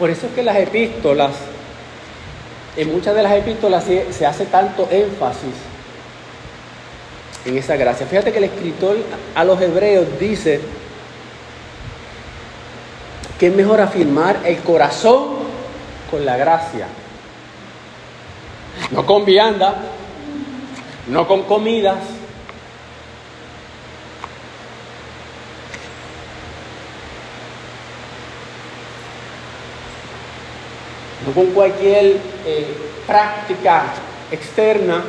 Por 0.00 0.10
eso 0.10 0.26
es 0.26 0.32
que 0.32 0.42
las 0.42 0.56
epístolas, 0.56 1.30
en 2.76 2.92
muchas 2.92 3.14
de 3.14 3.22
las 3.22 3.34
epístolas 3.34 3.84
se, 3.84 4.26
hace 4.26 4.46
tanto 4.46 4.88
énfasis 4.90 5.54
en 7.44 7.56
esa 7.56 7.76
gracia. 7.76 8.04
Fíjate 8.06 8.32
que 8.32 8.38
el 8.38 8.44
escritor 8.44 8.96
a 9.36 9.44
los 9.44 9.60
hebreos 9.60 10.06
dice 10.18 10.60
que 13.38 13.46
es 13.46 13.54
mejor 13.54 13.80
afirmar 13.80 14.40
el 14.44 14.58
corazón 14.58 15.36
con 16.10 16.26
la 16.26 16.36
gracia. 16.36 16.88
No 18.90 19.06
con 19.06 19.24
vianda, 19.24 19.76
no 21.06 21.28
con 21.28 21.44
comidas, 21.44 21.98
con 31.32 31.46
cualquier 31.46 32.16
eh, 32.46 32.66
práctica 33.06 33.84
externa. 34.30 35.04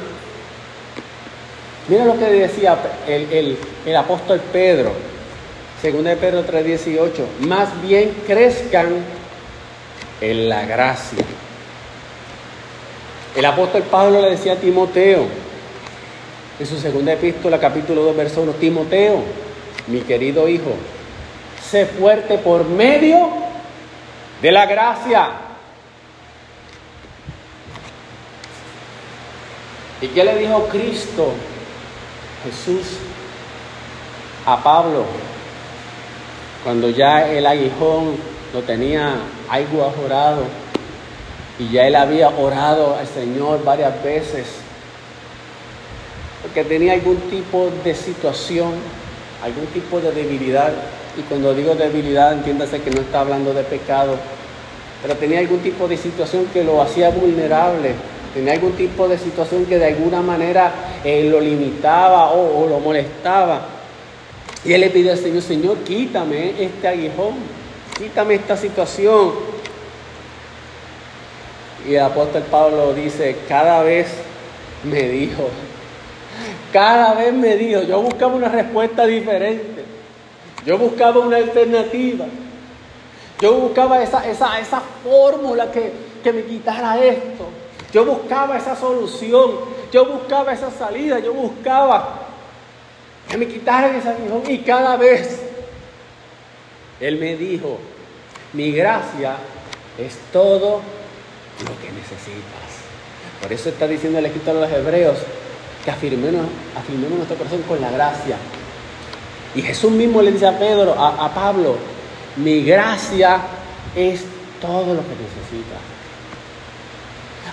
Mira 1.87 2.05
lo 2.05 2.17
que 2.17 2.25
decía 2.25 2.77
el, 3.07 3.57
el 3.85 3.95
apóstol 3.95 4.39
Pedro, 4.53 4.91
segunda 5.81 6.11
de 6.11 6.17
Pedro 6.17 6.45
3:18, 6.45 7.47
más 7.47 7.69
bien 7.81 8.13
crezcan 8.25 9.03
en 10.21 10.49
la 10.49 10.65
gracia. 10.65 11.23
El 13.35 13.45
apóstol 13.45 13.83
Pablo 13.83 14.21
le 14.21 14.31
decía 14.31 14.53
a 14.53 14.55
Timoteo, 14.57 15.25
en 16.59 16.65
su 16.65 16.77
segunda 16.77 17.13
epístola, 17.13 17.59
capítulo 17.59 18.01
2, 18.03 18.15
verso 18.17 18.41
1, 18.41 18.51
Timoteo, 18.53 19.23
mi 19.87 20.01
querido 20.01 20.47
hijo, 20.47 20.73
sé 21.69 21.85
fuerte 21.85 22.37
por 22.37 22.65
medio 22.65 23.29
de 24.41 24.51
la 24.51 24.65
gracia. 24.65 25.48
¿Y 30.01 30.07
qué 30.07 30.23
le 30.23 30.37
dijo 30.37 30.67
Cristo, 30.69 31.33
Jesús, 32.43 32.97
a 34.45 34.63
Pablo? 34.63 35.05
Cuando 36.63 36.89
ya 36.89 37.29
el 37.29 37.45
aguijón 37.45 38.15
lo 38.53 38.61
tenía 38.61 39.15
algo 39.49 39.85
ajorado 39.85 40.43
y 41.57 41.69
ya 41.69 41.87
él 41.87 41.95
había 41.95 42.29
orado 42.29 42.95
al 42.95 43.07
Señor 43.07 43.63
varias 43.63 44.03
veces 44.03 44.45
porque 46.41 46.63
tenía 46.63 46.93
algún 46.93 47.17
tipo 47.29 47.69
de 47.83 47.93
situación, 47.93 48.73
algún 49.43 49.65
tipo 49.67 49.99
de 49.99 50.11
debilidad. 50.11 50.71
Y 51.17 51.21
cuando 51.23 51.53
digo 51.53 51.75
debilidad, 51.75 52.33
entiéndase 52.33 52.81
que 52.81 52.91
no 52.91 53.01
está 53.01 53.21
hablando 53.21 53.53
de 53.53 53.63
pecado, 53.63 54.15
pero 55.01 55.15
tenía 55.15 55.39
algún 55.39 55.59
tipo 55.59 55.87
de 55.87 55.97
situación 55.97 56.45
que 56.53 56.63
lo 56.63 56.81
hacía 56.81 57.09
vulnerable, 57.09 57.93
tenía 58.33 58.53
algún 58.53 58.73
tipo 58.73 59.07
de 59.07 59.17
situación 59.17 59.65
que 59.65 59.77
de 59.77 59.87
alguna 59.87 60.21
manera 60.21 60.71
eh, 61.03 61.27
lo 61.29 61.39
limitaba 61.39 62.31
o, 62.31 62.67
lo 62.67 62.79
molestaba. 62.79 63.61
Y 64.63 64.73
él 64.73 64.81
le 64.81 64.89
pidió 64.89 65.11
al 65.11 65.17
Señor, 65.17 65.41
Señor, 65.41 65.77
quítame 65.79 66.61
este 66.61 66.87
aguijón, 66.87 67.35
quítame 67.97 68.35
esta 68.35 68.57
situación. 68.57 69.31
Y 71.87 71.95
el 71.95 72.01
apóstol 72.01 72.43
Pablo 72.51 72.93
dice, 72.93 73.37
cada 73.47 73.83
vez 73.83 74.07
me 74.83 75.03
dijo, 75.03 75.49
cada 76.73 77.13
vez 77.13 77.33
me 77.33 77.55
dijo, 77.55 77.81
yo 77.83 78.01
buscaba 78.01 78.35
una 78.35 78.49
respuesta 78.49 79.05
diferente, 79.05 79.85
yo 80.65 80.77
buscaba 80.77 81.19
una 81.19 81.37
alternativa, 81.37 82.25
yo 83.41 83.53
buscaba 83.53 84.03
esa, 84.03 84.29
esa, 84.29 84.59
esa 84.59 84.81
fórmula 85.03 85.71
que, 85.71 85.91
que 86.21 86.33
me 86.33 86.43
quitara 86.43 87.01
esto, 87.01 87.45
yo 87.91 88.05
buscaba 88.05 88.57
esa 88.57 88.75
solución, 88.75 89.51
yo 89.91 90.05
buscaba 90.05 90.53
esa 90.53 90.69
salida, 90.71 91.19
yo 91.19 91.33
buscaba 91.33 92.19
que 93.27 93.37
me 93.37 93.47
quitaran 93.47 93.95
esa 93.95 94.11
aguijón 94.11 94.43
y 94.47 94.59
cada 94.59 94.95
vez 94.97 95.41
Él 96.99 97.17
me 97.17 97.35
dijo, 97.35 97.79
mi 98.53 98.71
gracia 98.71 99.35
es 99.97 100.17
todo 100.31 100.81
lo 101.59 101.81
que 101.81 101.91
necesitas. 101.91 102.69
Por 103.41 103.51
eso 103.51 103.69
está 103.69 103.87
diciendo 103.87 104.19
el 104.19 104.25
escritor 104.25 104.55
de 104.55 104.61
los 104.61 104.71
Hebreos 104.71 105.17
que 105.83 105.91
afirmemos, 105.91 106.45
afirmemos 106.77 107.17
nuestro 107.17 107.37
corazón 107.37 107.61
con 107.63 107.81
la 107.81 107.89
gracia. 107.91 108.37
Y 109.55 109.61
Jesús 109.61 109.91
mismo 109.91 110.21
le 110.21 110.31
dice 110.31 110.45
a 110.45 110.57
Pedro, 110.57 110.93
a, 110.93 111.25
a 111.25 111.33
Pablo, 111.33 111.75
mi 112.35 112.63
gracia 112.63 113.41
es 113.95 114.23
todo 114.61 114.93
lo 114.93 115.01
que 115.01 115.15
necesitas. 115.15 115.88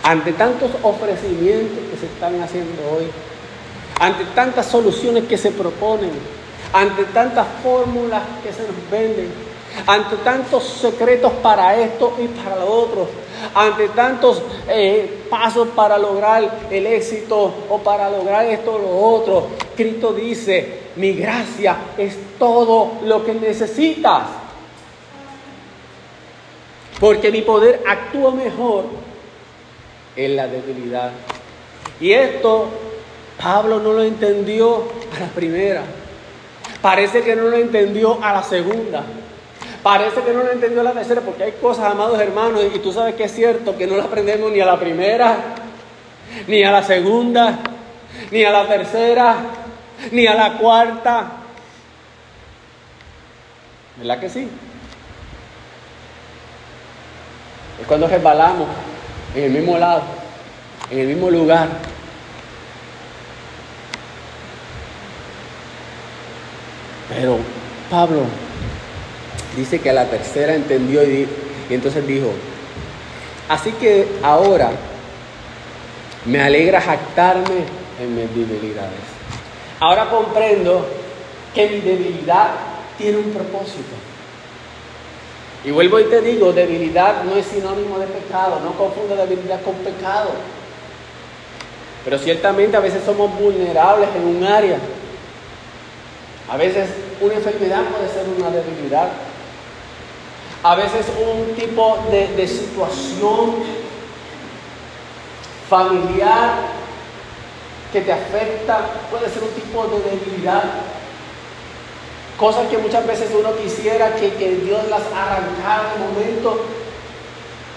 Ante 0.06 0.34
tantos 0.34 0.70
ofrecimientos 0.84 1.78
que 1.90 1.96
se 1.98 2.06
están 2.06 2.40
haciendo 2.40 2.80
hoy, 2.96 3.06
ante 3.98 4.22
tantas 4.36 4.66
soluciones 4.66 5.24
que 5.24 5.36
se 5.36 5.50
proponen, 5.50 6.12
ante 6.72 7.02
tantas 7.06 7.44
fórmulas 7.60 8.22
que 8.40 8.52
se 8.52 8.60
nos 8.60 8.88
venden, 8.88 9.32
ante 9.84 10.14
tantos 10.18 10.62
secretos 10.62 11.32
para 11.42 11.76
esto 11.76 12.16
y 12.22 12.28
para 12.28 12.54
lo 12.54 12.66
otro, 12.72 13.08
ante 13.52 13.88
tantos 13.88 14.42
eh, 14.68 15.24
pasos 15.28 15.70
para 15.74 15.98
lograr 15.98 16.56
el 16.70 16.86
éxito 16.86 17.52
o 17.68 17.78
para 17.78 18.08
lograr 18.08 18.46
esto 18.46 18.76
o 18.76 18.78
lo 18.78 18.96
otro, 18.96 19.48
Cristo 19.74 20.12
dice, 20.12 20.82
mi 20.94 21.14
gracia 21.14 21.78
es 21.98 22.16
todo 22.38 22.92
lo 23.04 23.24
que 23.24 23.34
necesitas. 23.34 24.22
Porque 27.00 27.32
mi 27.32 27.42
poder 27.42 27.82
actúa 27.84 28.30
mejor 28.30 28.84
en 30.16 30.36
la 30.36 30.46
debilidad. 30.46 31.10
Y 32.00 32.12
esto 32.12 32.68
Pablo 33.40 33.78
no 33.80 33.92
lo 33.92 34.02
entendió 34.02 34.88
a 35.16 35.20
la 35.20 35.26
primera. 35.28 35.82
Parece 36.80 37.22
que 37.22 37.36
no 37.36 37.44
lo 37.44 37.56
entendió 37.56 38.22
a 38.22 38.32
la 38.32 38.42
segunda. 38.42 39.02
Parece 39.82 40.22
que 40.22 40.32
no 40.32 40.42
lo 40.42 40.50
entendió 40.50 40.80
a 40.80 40.84
la 40.84 40.92
tercera, 40.92 41.20
porque 41.20 41.44
hay 41.44 41.52
cosas, 41.52 41.92
amados 41.92 42.18
hermanos, 42.18 42.64
y 42.74 42.78
tú 42.80 42.92
sabes 42.92 43.14
que 43.14 43.24
es 43.24 43.32
cierto 43.32 43.76
que 43.76 43.86
no 43.86 43.96
lo 43.96 44.02
aprendemos 44.02 44.50
ni 44.50 44.60
a 44.60 44.66
la 44.66 44.80
primera, 44.80 45.36
ni 46.48 46.64
a 46.64 46.72
la 46.72 46.82
segunda, 46.82 47.58
ni 48.32 48.42
a 48.42 48.50
la 48.50 48.66
tercera, 48.66 49.36
ni 50.10 50.26
a 50.26 50.34
la 50.34 50.58
cuarta. 50.58 51.26
¿Verdad 53.96 54.18
que 54.18 54.28
sí? 54.28 54.48
Es 57.80 57.86
cuando 57.86 58.08
resbalamos 58.08 58.66
en 59.36 59.44
el 59.44 59.50
mismo 59.50 59.76
lado, 59.76 60.02
en 60.90 60.98
el 60.98 61.06
mismo 61.08 61.30
lugar. 61.30 61.68
Pero 67.10 67.38
Pablo 67.90 68.22
dice 69.56 69.78
que 69.80 69.90
a 69.90 69.92
la 69.92 70.06
tercera 70.06 70.54
entendió 70.54 71.04
y, 71.04 71.28
entonces 71.68 72.06
dijo, 72.06 72.32
así 73.48 73.72
que 73.72 74.08
ahora 74.22 74.70
me 76.24 76.40
alegra 76.40 76.80
jactarme 76.80 77.64
en 78.00 78.16
mis 78.16 78.48
debilidades. 78.48 79.00
Ahora 79.78 80.08
comprendo 80.08 80.86
que 81.54 81.68
mi 81.68 81.80
debilidad 81.80 82.48
tiene 82.96 83.18
un 83.18 83.30
propósito. 83.32 83.94
Y 85.66 85.72
vuelvo 85.72 85.98
y 85.98 86.04
te 86.04 86.20
digo, 86.20 86.52
debilidad 86.52 87.24
no 87.24 87.34
es 87.34 87.44
sinónimo 87.44 87.98
de 87.98 88.06
pecado, 88.06 88.60
no 88.60 88.78
confunda 88.78 89.16
debilidad 89.16 89.60
con 89.62 89.74
pecado. 89.74 90.30
Pero 92.04 92.18
ciertamente 92.20 92.76
a 92.76 92.80
veces 92.80 93.02
somos 93.04 93.36
vulnerables 93.36 94.08
en 94.14 94.36
un 94.36 94.44
área. 94.44 94.78
A 96.48 96.56
veces 96.56 96.88
una 97.20 97.34
enfermedad 97.34 97.82
puede 97.82 98.08
ser 98.08 98.26
una 98.38 98.48
debilidad. 98.48 99.08
A 100.62 100.76
veces 100.76 101.06
un 101.20 101.56
tipo 101.56 101.98
de, 102.12 102.46
situación 102.46 103.56
familiar 105.68 106.58
que 107.92 108.02
te 108.02 108.12
afecta 108.12 108.86
puede 109.10 109.28
ser 109.28 109.42
un 109.42 109.50
tipo 109.50 109.84
de 109.88 110.10
debilidad. 110.10 110.62
Cosas 112.38 112.68
que 112.68 112.76
muchas 112.76 113.06
veces 113.06 113.30
uno 113.38 113.56
quisiera 113.56 114.14
que, 114.14 114.34
que 114.34 114.56
Dios 114.56 114.80
las 114.90 115.02
arrancara 115.14 115.94
un 115.96 116.12
momento. 116.12 116.60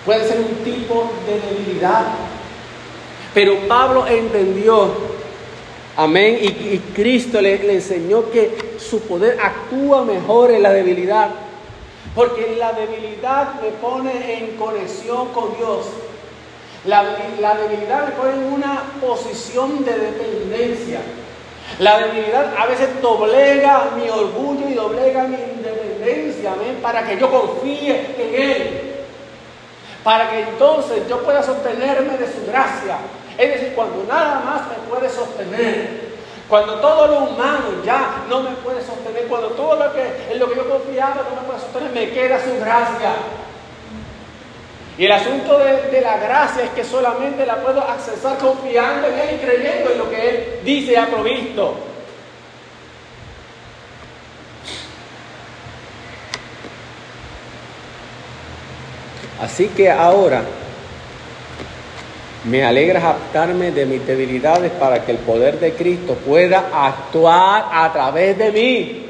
Puede 0.05 0.27
ser 0.27 0.39
un 0.39 0.63
tipo 0.65 1.09
de 1.25 1.39
debilidad. 1.39 2.03
Pero 3.33 3.55
Pablo 3.67 4.05
entendió, 4.07 4.89
amén, 5.95 6.39
y, 6.41 6.77
Cristo 6.93 7.39
le, 7.41 7.59
le 7.59 7.75
enseñó 7.75 8.29
que 8.31 8.75
su 8.79 9.01
poder 9.01 9.39
actúa 9.41 10.03
mejor 10.03 10.51
en 10.51 10.63
la 10.63 10.73
debilidad. 10.73 11.29
Porque 12.13 12.55
la 12.57 12.73
debilidad 12.73 13.61
me 13.61 13.69
pone 13.69 14.39
en 14.39 14.57
conexión 14.57 15.29
con 15.29 15.55
Dios. 15.55 15.85
La, 16.85 17.03
la 17.39 17.55
debilidad 17.55 18.07
me 18.07 18.11
pone 18.13 18.33
en 18.33 18.53
una 18.53 18.83
posición 18.99 19.85
de 19.85 19.97
dependencia. 19.97 21.01
La 21.79 21.97
debilidad 21.97 22.53
a 22.57 22.65
veces 22.65 23.01
doblega 23.01 23.91
mi 23.95 24.09
orgullo 24.09 24.67
y 24.67 24.73
doblega 24.73 25.23
mi 25.23 25.37
independencia, 25.37 26.51
amén, 26.51 26.79
para 26.81 27.07
que 27.07 27.17
yo 27.17 27.31
confíe 27.31 28.15
en 28.17 28.41
Él. 28.41 28.95
Para 30.03 30.29
que 30.29 30.41
entonces 30.41 31.07
yo 31.07 31.23
pueda 31.23 31.41
sostenerme 31.41 32.17
de 32.17 32.27
su 32.27 32.45
gracia. 32.45 32.97
Es 33.37 33.53
decir, 33.53 33.73
cuando 33.75 34.03
nada 34.03 34.41
más 34.41 34.61
me 34.67 34.89
puede 34.89 35.09
sostener. 35.09 36.09
Cuando 36.49 36.79
todo 36.79 37.07
lo 37.07 37.19
humano 37.29 37.81
ya 37.85 38.25
no 38.27 38.41
me 38.41 38.51
puede 38.57 38.81
sostener, 38.81 39.27
cuando 39.27 39.49
todo 39.49 39.75
lo 39.75 39.93
que 39.93 40.03
en 40.31 40.39
lo 40.39 40.49
que 40.49 40.55
yo 40.55 40.67
confiaba 40.67 41.23
no 41.29 41.41
me 41.41 41.47
puede 41.47 41.59
sostener, 41.59 41.91
me 41.91 42.09
queda 42.09 42.43
su 42.43 42.59
gracia. 42.59 43.13
Y 44.99 45.05
el 45.05 45.13
asunto 45.13 45.57
de, 45.57 46.01
la 46.01 46.17
gracia 46.17 46.65
es 46.65 46.71
que 46.71 46.83
solamente 46.83 47.45
la 47.45 47.55
puedo 47.55 47.81
accesar 47.81 48.37
confiando 48.37 49.07
en 49.07 49.17
Él 49.17 49.35
y 49.35 49.37
creyendo 49.37 49.91
en 49.91 49.97
lo 49.97 50.09
que 50.09 50.29
Él 50.29 50.45
dice 50.65 50.91
y 50.91 50.95
ha 50.97 51.05
provisto. 51.07 51.73
Así 59.41 59.69
que 59.69 59.89
ahora 59.89 60.41
me 62.43 62.65
alegra 62.65 62.99
jactarme 62.99 63.71
de 63.71 63.85
mis 63.85 64.05
debilidades 64.05 64.69
para 64.73 65.05
que 65.05 65.13
el 65.13 65.19
poder 65.19 65.61
de 65.61 65.75
Cristo 65.75 66.15
pueda 66.15 66.71
actuar 66.73 67.69
a 67.71 67.89
través 67.93 68.37
de 68.37 68.51
mí. 68.51 69.05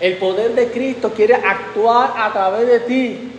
El 0.00 0.18
poder 0.18 0.54
de 0.54 0.70
Cristo 0.70 1.14
quiere 1.16 1.36
actuar 1.36 2.12
a 2.14 2.30
través 2.30 2.66
de 2.66 2.80
ti. 2.80 3.33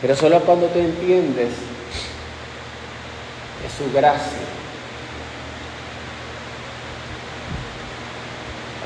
Pero 0.00 0.14
solo 0.14 0.40
cuando 0.40 0.66
tú 0.66 0.78
entiendes 0.78 1.48
es 3.66 3.72
su 3.72 3.92
gracia. 3.92 4.38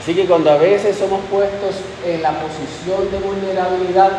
Así 0.00 0.14
que 0.14 0.24
cuando 0.26 0.50
a 0.50 0.56
veces 0.56 0.96
somos 0.96 1.20
puestos 1.30 1.76
en 2.04 2.22
la 2.22 2.32
posición 2.32 3.10
de 3.12 3.18
vulnerabilidad, 3.18 4.10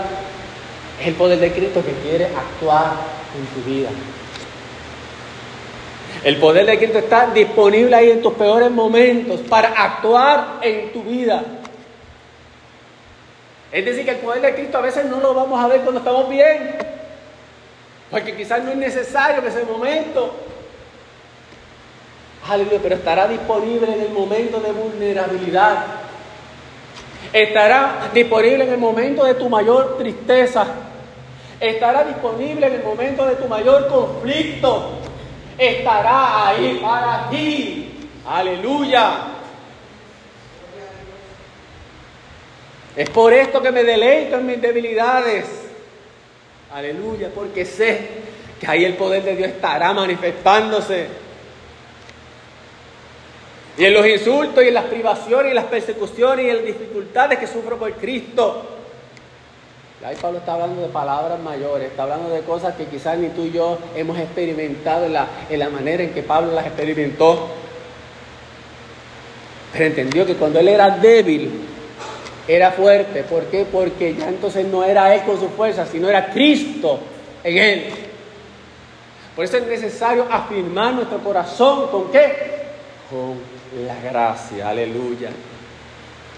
es 1.02 1.08
el 1.08 1.16
poder 1.16 1.40
de 1.40 1.52
Cristo 1.52 1.84
que 1.84 1.92
quiere 2.08 2.26
actuar 2.26 2.94
en 3.36 3.46
tu 3.48 3.70
vida. 3.70 3.90
El 6.24 6.38
poder 6.38 6.66
de 6.66 6.78
Cristo 6.78 7.00
está 7.00 7.32
disponible 7.34 7.96
ahí 7.96 8.12
en 8.12 8.22
tus 8.22 8.34
peores 8.34 8.72
momentos 8.72 9.42
para 9.42 9.70
actuar 9.70 10.60
en 10.62 10.94
tu 10.94 11.04
vida. 11.04 11.44
Es 13.74 13.84
decir, 13.84 14.06
que 14.06 14.12
el 14.12 14.18
poder 14.18 14.42
de 14.42 14.54
Cristo 14.54 14.78
a 14.78 14.82
veces 14.82 15.06
no 15.06 15.20
lo 15.20 15.34
vamos 15.34 15.60
a 15.60 15.68
ver 15.68 15.82
cuando 15.82 16.00
estamos 16.00 16.30
bien, 16.30 16.76
porque 18.12 18.36
quizás 18.36 18.64
no 18.64 18.70
es 18.70 18.78
necesario 18.78 19.42
en 19.42 19.48
ese 19.48 19.64
momento. 19.64 20.32
Aleluya, 22.48 22.80
pero 22.84 22.96
estará 22.96 23.28
disponible 23.28 23.92
en 23.92 24.02
el 24.02 24.10
momento 24.10 24.60
de 24.60 24.72
vulnerabilidad. 24.72 25.86
Estará 27.34 28.12
disponible 28.14 28.66
en 28.66 28.74
el 28.74 28.78
momento 28.78 29.24
de 29.24 29.34
tu 29.34 29.50
mayor 29.50 29.98
tristeza. 29.98 30.68
Estará 31.60 32.04
disponible 32.04 32.68
en 32.68 32.74
el 32.74 32.84
momento 32.84 33.26
de 33.26 33.38
tu 33.38 33.48
mayor 33.48 33.88
conflicto. 33.88 35.00
Estará 35.58 36.50
ahí 36.50 36.80
para 36.80 37.28
ti. 37.32 38.08
Aleluya. 38.28 39.34
Es 42.96 43.10
por 43.10 43.34
esto 43.34 43.62
que 43.62 43.72
me 43.72 43.84
deleito 43.84 44.38
en 44.38 44.46
mis 44.46 44.62
debilidades. 44.62 45.46
Aleluya, 46.72 47.30
porque 47.34 47.66
sé 47.66 48.00
que 48.60 48.68
ahí 48.68 48.86
el 48.86 48.96
poder 48.96 49.24
de 49.24 49.36
Dios 49.36 49.50
estará 49.50 49.94
manifestándose. 49.94 51.08
Y 53.78 53.86
en 53.86 53.94
los 53.94 54.06
insultos 54.06 54.64
y 54.64 54.68
en 54.68 54.74
las 54.76 54.86
privaciones 54.86 55.52
y 55.52 55.56
las 55.56 55.66
persecuciones 55.66 56.46
y 56.46 56.50
en 56.50 56.58
las 56.58 56.66
dificultades 56.66 57.40
que 57.40 57.48
sufro 57.48 57.78
por 57.78 57.92
Cristo. 57.94 58.70
Ahí 60.06 60.18
Pablo 60.22 60.40
está 60.40 60.54
hablando 60.54 60.82
de 60.82 60.90
palabras 60.90 61.40
mayores, 61.40 61.90
está 61.90 62.04
hablando 62.04 62.30
de 62.30 62.42
cosas 62.42 62.76
que 62.76 62.86
quizás 62.86 63.18
ni 63.18 63.30
tú 63.30 63.46
y 63.46 63.52
yo 63.54 63.80
hemos 63.96 64.20
experimentado 64.20 65.06
en 65.06 65.14
la, 65.14 65.28
en 65.50 65.60
la 65.60 65.70
manera 65.70 66.04
en 66.04 66.14
que 66.14 66.22
Pablo 66.22 66.52
las 66.54 66.68
experimentó. 66.68 67.48
Pero 69.72 69.86
entendió 69.86 70.26
que 70.26 70.36
cuando 70.36 70.60
él 70.60 70.68
era 70.68 70.90
débil, 70.90 71.73
era 72.48 72.72
fuerte. 72.72 73.24
¿Por 73.24 73.46
qué? 73.46 73.66
Porque 73.70 74.16
ya 74.16 74.30
entonces 74.30 74.66
no 74.66 74.84
era 74.84 75.14
Él 75.14 75.22
con 75.24 75.40
su 75.40 75.50
fuerza, 75.50 75.86
sino 75.86 76.10
era 76.10 76.30
Cristo 76.32 77.00
en 77.44 77.58
Él. 77.58 77.84
Por 79.36 79.46
eso 79.46 79.58
es 79.58 79.68
necesario 79.68 80.28
afirmar 80.30 80.94
nuestro 80.94 81.18
corazón 81.20 81.88
con 81.90 82.12
qué? 82.12 82.54
Con 83.10 83.40
la 83.86 83.96
gracia, 84.00 84.70
aleluya. 84.70 85.30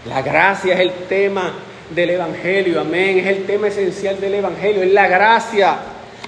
La 0.08 0.22
gracia 0.22 0.76
es 0.76 0.80
el 0.80 0.92
tema 1.10 1.54
del 1.90 2.12
Evangelio, 2.12 2.80
amén. 2.80 3.20
Es 3.20 3.28
el 3.28 3.46
tema 3.46 3.68
esencial 3.68 4.20
del 4.20 4.36
Evangelio, 4.36 4.84
es 4.84 4.94
la 4.94 5.08
gracia. 5.08 5.78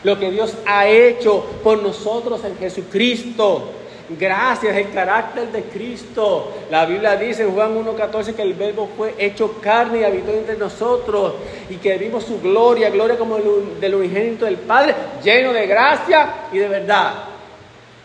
Lo 0.03 0.19
que 0.19 0.29
Dios 0.31 0.57
ha 0.65 0.87
hecho 0.87 1.45
por 1.63 1.81
nosotros 1.81 2.43
en 2.43 2.57
Jesucristo. 2.57 3.71
Gracias, 4.09 4.75
el 4.75 4.89
carácter 4.91 5.51
de 5.51 5.63
Cristo. 5.63 6.53
La 6.71 6.85
Biblia 6.85 7.17
dice 7.17 7.43
en 7.43 7.51
Juan 7.51 7.75
1.14 7.75 8.33
que 8.33 8.41
el 8.41 8.53
verbo 8.53 8.89
fue 8.95 9.13
hecho 9.17 9.59
carne 9.59 9.99
y 9.99 10.03
habitó 10.05 10.31
entre 10.31 10.55
nosotros 10.55 11.33
y 11.69 11.75
que 11.75 11.97
vimos 11.97 12.23
su 12.23 12.39
gloria, 12.39 12.89
gloria 12.89 13.17
como 13.17 13.37
del 13.37 13.95
unigénito 13.95 14.45
del 14.45 14.55
Padre, 14.57 14.95
lleno 15.21 15.51
de 15.51 15.67
gracia 15.67 16.29
y 16.53 16.57
de 16.57 16.69
verdad. 16.69 17.15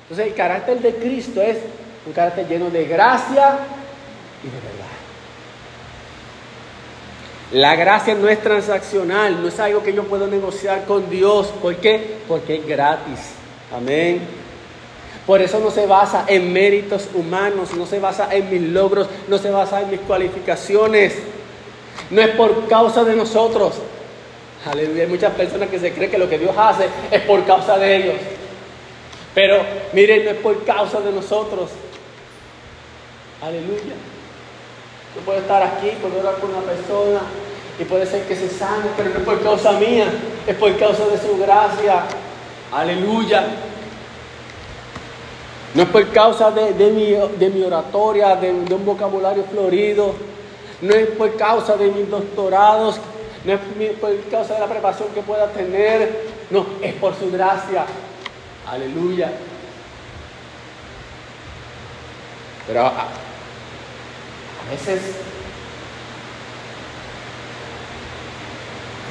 Entonces 0.03 0.27
el 0.27 0.35
carácter 0.35 0.81
de 0.81 0.93
Cristo 0.97 1.41
es 1.41 1.59
un 2.05 2.13
carácter 2.13 2.49
lleno 2.49 2.69
de 2.69 2.85
gracia 2.85 3.59
y 4.43 4.47
de 4.47 4.57
verdad. 4.57 4.83
La 7.53 7.77
gracia 7.77 8.15
no 8.15 8.29
es 8.29 8.43
transaccional, 8.43 9.41
no 9.41 9.47
es 9.47 9.61
algo 9.61 9.85
que 9.85 9.93
yo 9.93 10.03
puedo 10.05 10.27
negociar 10.27 10.85
con 10.85 11.09
Dios. 11.09 11.49
¿Por 11.63 11.77
qué? 11.77 12.17
Porque 12.27 12.57
es 12.57 12.67
gratis. 12.67 13.35
Amén. 13.73 14.42
Por 15.27 15.41
eso 15.41 15.61
no 15.61 15.71
se 15.71 15.87
basa 15.87 16.25
en 16.27 16.53
méritos 16.53 17.09
humanos, 17.15 17.75
no 17.75 17.87
se 17.87 18.01
basa 18.01 18.35
en 18.35 18.51
mis 18.51 18.63
logros, 18.63 19.07
no 19.29 19.39
se 19.39 19.51
basa 19.51 19.81
en 19.81 19.91
mis 19.91 20.01
cualificaciones. 20.01 21.15
No 22.11 22.21
es 22.21 22.31
por 22.31 22.67
causa 22.67 23.05
de 23.05 23.15
nosotros. 23.15 23.75
Aleluya. 24.67 25.05
Hay 25.05 25.09
muchas 25.09 25.33
personas 25.35 25.69
que 25.69 25.79
se 25.79 25.93
creen 25.93 26.11
que 26.11 26.19
lo 26.19 26.29
que 26.29 26.39
Dios 26.39 26.55
hace 26.57 26.87
es 27.11 27.21
por 27.23 27.45
causa 27.45 27.79
de 27.79 27.97
ellos. 27.97 28.15
Pero 29.35 29.59
miren, 29.93 30.25
no 30.25 30.31
es 30.33 30.37
por 30.39 30.65
causa 30.65 31.01
de 31.01 31.13
nosotros. 31.13 31.71
Aleluya. 33.41 33.95
Yo 35.15 35.21
puedo 35.25 35.39
estar 35.39 35.63
aquí, 35.63 35.91
puedo 36.01 36.21
orar 36.21 36.37
con 36.37 36.51
una 36.51 36.63
persona 36.63 37.21
y 37.79 37.85
puede 37.85 38.07
ser 38.07 38.25
que 38.25 38.35
se 38.37 38.49
sane, 38.49 38.91
pero 38.97 39.11
no 39.11 39.19
es 39.19 39.25
por 39.25 39.43
causa 39.43 39.73
mía, 39.73 40.07
es 40.47 40.57
por 40.57 40.77
causa 40.79 41.07
de 41.07 41.19
su 41.19 41.39
gracia. 41.39 42.05
Aleluya. 42.73 43.45
No 45.75 45.83
es 45.83 45.89
por 45.89 46.07
causa 46.11 46.51
de, 46.51 46.91
mi, 46.91 47.63
oratoria, 47.63 48.37
de, 48.37 48.51
un 48.51 48.85
vocabulario 48.85 49.45
florido. 49.45 50.15
No 50.83 50.95
es 50.95 51.09
por 51.11 51.35
causa 51.37 51.77
de 51.77 51.91
mis 51.91 52.11
doctorados. 52.11 53.01
No 53.45 53.53
es 53.53 53.61
por 53.99 54.15
causa 54.31 54.55
de 54.55 54.61
la 54.61 54.67
preparación 54.67 55.09
que 55.15 55.23
pueda 55.23 55.49
tener. 55.49 56.27
No, 56.51 56.67
es 56.83 56.93
por 56.95 57.15
su 57.15 57.31
gracia. 57.31 57.87
Aleluya. 58.69 59.33
Pero 62.67 62.81
a, 62.83 62.91
a 62.91 64.71
veces 64.71 65.01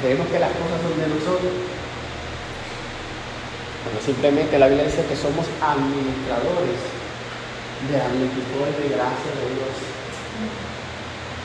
creemos 0.01 0.28
que 0.28 0.39
las 0.39 0.51
cosas 0.51 0.82
son 0.82 0.99
de 0.99 1.07
nosotros. 1.07 1.51
Cuando 3.84 4.02
simplemente 4.06 4.60
la 4.60 4.68
Biblia 4.68 4.86
dice 4.86 5.06
que 5.06 5.16
somos 5.16 5.46
administradores 5.60 6.80
de 7.90 7.98
la 7.98 8.10
multitud 8.10 8.70
de 8.78 8.90
gracia 8.94 9.32
de 9.34 9.48
Dios. 9.58 9.74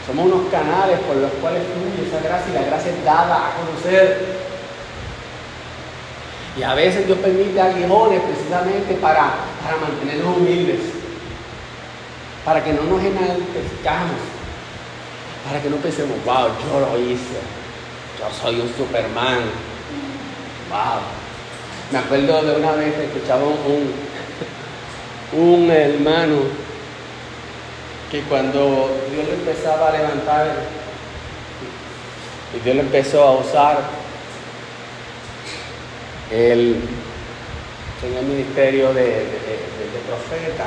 Somos 0.06 0.26
unos 0.26 0.52
canales 0.52 1.00
por 1.00 1.16
los 1.16 1.32
cuales 1.40 1.62
fluye 1.64 2.06
esa 2.06 2.20
gracia 2.20 2.52
y 2.52 2.54
la 2.54 2.66
gracia 2.68 2.92
es 2.92 3.04
dada 3.04 3.48
a 3.48 3.56
conocer. 3.56 4.36
Y 6.56 6.62
a 6.62 6.74
veces 6.74 7.06
Dios 7.06 7.18
permite 7.18 7.60
aguijones 7.60 8.20
precisamente 8.20 8.94
para, 8.94 9.34
para 9.64 9.76
mantenernos 9.80 10.36
humildes, 10.36 10.80
para 12.44 12.62
que 12.62 12.72
no 12.72 12.82
nos 12.82 13.00
enaltezcamos, 13.00 14.20
para 15.44 15.60
que 15.62 15.70
no 15.70 15.76
pensemos, 15.76 16.16
wow, 16.24 16.48
yo 16.48 16.80
lo 16.80 16.98
hice, 16.98 17.40
yo 18.18 18.26
soy 18.40 18.60
un 18.60 18.72
Superman, 18.74 19.40
wow. 20.70 21.15
Me 21.92 21.98
acuerdo 21.98 22.42
de 22.42 22.56
una 22.56 22.72
vez 22.72 22.94
que 22.94 23.04
escuchaba 23.04 23.44
un, 23.44 23.92
un 25.40 25.70
hermano 25.70 26.38
que 28.10 28.22
cuando 28.22 28.90
Dios 29.12 29.26
lo 29.26 29.34
empezaba 29.34 29.88
a 29.88 29.92
levantar 29.92 30.48
y 32.56 32.58
Dios 32.64 32.74
lo 32.76 32.82
empezó 32.82 33.22
a 33.22 33.38
usar, 33.38 33.78
tenía 36.28 36.52
el 38.20 38.26
ministerio 38.26 38.92
de, 38.92 39.04
de 39.04 40.00
profeta. 40.08 40.66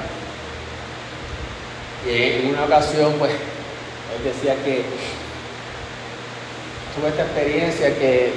Y 2.07 2.45
en 2.45 2.49
una 2.53 2.63
ocasión, 2.63 3.13
pues, 3.19 3.31
él 3.31 4.23
decía 4.23 4.55
que 4.63 4.85
tuve 6.95 7.09
esta 7.09 7.23
experiencia 7.23 7.93
que 7.99 8.31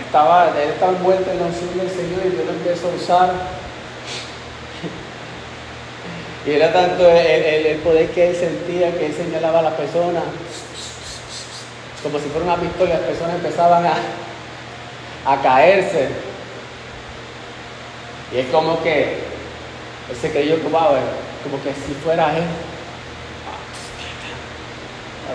estaba, 0.00 0.48
él 0.48 0.70
estaba 0.70 0.92
envuelto 0.92 1.30
en 1.30 1.38
la 1.38 1.46
unción 1.46 1.78
del 1.78 1.90
Señor 1.90 2.20
y 2.24 2.30
Dios 2.30 2.46
lo 2.46 2.52
empezó 2.52 2.88
a 2.88 2.94
usar. 2.94 3.32
Y 6.46 6.50
era 6.50 6.72
tanto 6.72 7.08
el, 7.08 7.78
poder 7.78 8.10
que 8.10 8.28
él 8.28 8.36
sentía 8.36 8.92
que 8.98 9.06
él 9.06 9.14
señalaba 9.14 9.60
a 9.60 9.62
las 9.62 9.74
personas, 9.74 10.24
como 12.02 12.18
si 12.18 12.28
fuera 12.28 12.44
una 12.44 12.56
pistola, 12.56 12.94
las 12.94 13.04
personas 13.04 13.36
empezaban 13.36 13.86
a, 13.86 13.94
a 15.32 15.42
caerse. 15.42 16.10
Y 18.30 18.38
es 18.38 18.46
como 18.48 18.82
que 18.82 19.20
él 20.10 20.16
se 20.20 20.30
creyó 20.30 20.62
como, 20.62 20.78
como 20.78 21.62
que 21.62 21.72
si 21.72 21.94
fuera 22.04 22.36
él. 22.36 22.44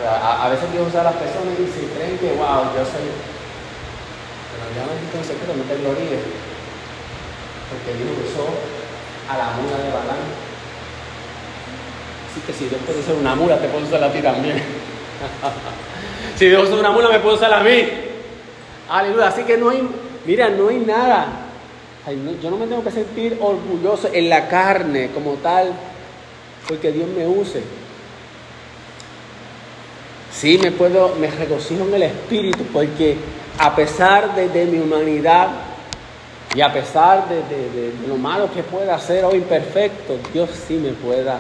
A, 0.07 0.47
veces 0.49 0.72
Dios 0.72 0.88
usa 0.88 1.01
a 1.01 1.05
las 1.05 1.16
personas 1.16 1.53
y 1.60 1.66
se 1.66 1.91
creen 1.93 2.18
que, 2.20 2.34
wow, 2.34 2.66
yo 2.76 2.86
soy. 2.86 3.10
Pero 4.60 5.53
un 5.53 5.60
no 5.60 5.64
te 5.64 5.78
gloríes. 5.78 6.22
Porque 7.70 7.97
Dios 7.97 8.12
usó 8.28 8.47
a 9.30 9.38
la 9.38 9.51
mula 9.51 9.78
de 9.78 9.91
Balán. 9.91 10.49
Así 12.30 12.41
que 12.45 12.53
si 12.53 12.66
Dios 12.68 12.82
puede 12.86 12.99
usar 12.99 13.16
una 13.16 13.36
mula, 13.36 13.60
te 13.60 13.68
puede 13.68 13.86
usar 13.86 14.03
a 14.03 14.12
ti 14.12 14.22
también. 14.22 14.62
si 16.36 16.47
Dios 16.47 16.64
usa 16.64 16.80
una 16.80 16.91
mula, 16.91 17.10
me 17.10 17.20
puede 17.20 17.36
usar 17.36 17.53
a 17.53 17.64
mí. 17.64 17.88
Aleluya. 18.89 19.28
Así 19.28 19.43
que 19.43 19.57
no 19.57 19.70
hay, 19.70 19.88
mira, 20.26 20.49
no 20.49 20.70
hay 20.70 20.80
nada. 20.80 21.28
yo 22.41 22.49
no 22.49 22.57
me 22.57 22.68
tengo 22.68 22.84
que 22.84 22.91
sentir 22.91 23.38
orgulloso 23.39 24.10
en 24.12 24.30
la 24.30 24.47
carne 24.47 25.12
como 25.14 25.34
tal, 25.36 25.74
porque 26.68 26.91
Dios 26.91 27.07
me 27.10 27.28
use. 27.28 27.62
Sí, 30.32 30.57
me 30.62 30.72
puedo, 30.72 31.16
me 31.16 31.30
regocijo 31.30 31.84
en 31.86 31.95
el 31.95 32.03
espíritu 32.03 32.64
porque 32.72 33.18
a 33.60 33.76
pesar 33.76 34.36
de, 34.36 34.66
mi 34.66 34.80
humanidad 34.80 35.49
y 36.55 36.62
a 36.62 36.72
pesar 36.72 37.28
de, 37.28 37.93
lo 38.07 38.16
malo 38.16 38.49
que 38.53 38.64
pueda 38.64 38.95
hacer 38.95 39.26
o 39.26 39.36
imperfecto, 39.36 40.18
Dios 40.34 40.49
sí 40.68 40.76
me 40.76 40.93
pueda 40.93 41.39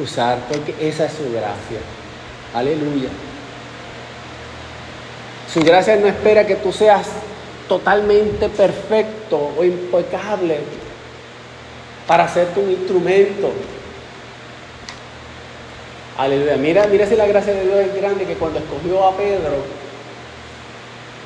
usar 0.00 0.38
porque 0.48 0.74
esa 0.80 1.06
es 1.06 1.12
su 1.12 1.24
gracia. 1.32 1.80
Aleluya. 2.54 3.08
Su 5.52 5.60
gracia 5.60 5.96
no 5.96 6.06
espera 6.06 6.46
que 6.46 6.54
tú 6.54 6.72
seas 6.72 7.08
totalmente 7.68 8.48
perfecto 8.48 9.54
o 9.58 9.64
impecable 9.64 10.60
para 12.06 12.24
hacerte 12.24 12.60
un 12.60 12.70
instrumento. 12.70 13.50
Aleluya. 16.16 16.56
Mira, 16.56 16.86
mira 16.86 17.06
si 17.06 17.16
la 17.16 17.26
gracia 17.26 17.52
de 17.52 17.64
Dios 17.64 17.78
es 17.78 17.94
grande 17.96 18.24
que 18.24 18.34
cuando 18.34 18.60
escogió 18.60 19.04
a 19.04 19.16
Pedro, 19.16 19.83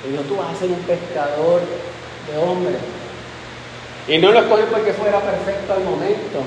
él 0.05 0.13
dijo, 0.13 0.25
tú 0.25 0.37
vas 0.37 0.55
a 0.55 0.59
ser 0.59 0.69
un 0.69 0.81
pescador 0.83 1.61
de 1.61 2.39
hombres. 2.39 2.79
Y 4.07 4.19
no 4.19 4.33
lo 4.33 4.41
escogió 4.41 4.67
porque 4.67 4.93
fuera 4.93 5.21
perfecto 5.21 5.73
al 5.73 5.85
momento. 5.85 6.41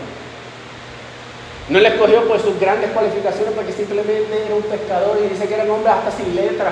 No 1.69 1.79
le 1.79 1.87
escogió 1.87 2.27
por 2.27 2.39
sus 2.41 2.59
grandes 2.59 2.91
cualificaciones 2.91 3.53
porque 3.53 3.71
simplemente 3.71 4.45
era 4.45 4.55
un 4.55 4.63
pescador 4.63 5.19
y 5.23 5.29
dice 5.29 5.47
que 5.47 5.53
era 5.53 5.63
un 5.63 5.71
hombre 5.71 5.91
hasta 5.91 6.11
sin 6.11 6.35
letra. 6.35 6.71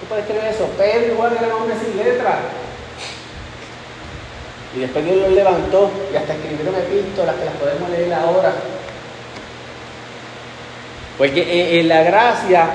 ¿Tú 0.00 0.06
puedes 0.08 0.26
creer 0.26 0.52
eso? 0.52 0.66
Pedro 0.76 1.14
igual 1.14 1.36
era 1.36 1.46
un 1.54 1.62
hombre 1.62 1.76
sin 1.78 1.96
letra. 1.96 2.40
Y 4.76 4.80
después 4.80 5.04
Dios 5.04 5.16
lo 5.16 5.28
levantó 5.30 5.90
y 6.12 6.16
hasta 6.16 6.34
escribieron 6.34 6.74
epístolas 6.74 7.36
que 7.36 7.44
las 7.44 7.54
podemos 7.54 7.88
leer 7.90 8.12
ahora 8.14 8.52
porque 11.18 11.80
en 11.80 11.88
la 11.88 12.04
gracia 12.04 12.70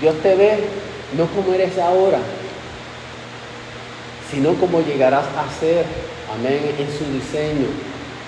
Dios 0.00 0.14
te 0.22 0.34
ve 0.34 0.64
no 1.16 1.26
como 1.26 1.54
eres 1.54 1.78
ahora, 1.78 2.18
sino 4.30 4.54
como 4.54 4.80
llegarás 4.80 5.24
a 5.24 5.60
ser, 5.60 5.84
amén, 6.34 6.74
en 6.78 6.88
su 6.88 7.04
diseño 7.12 7.68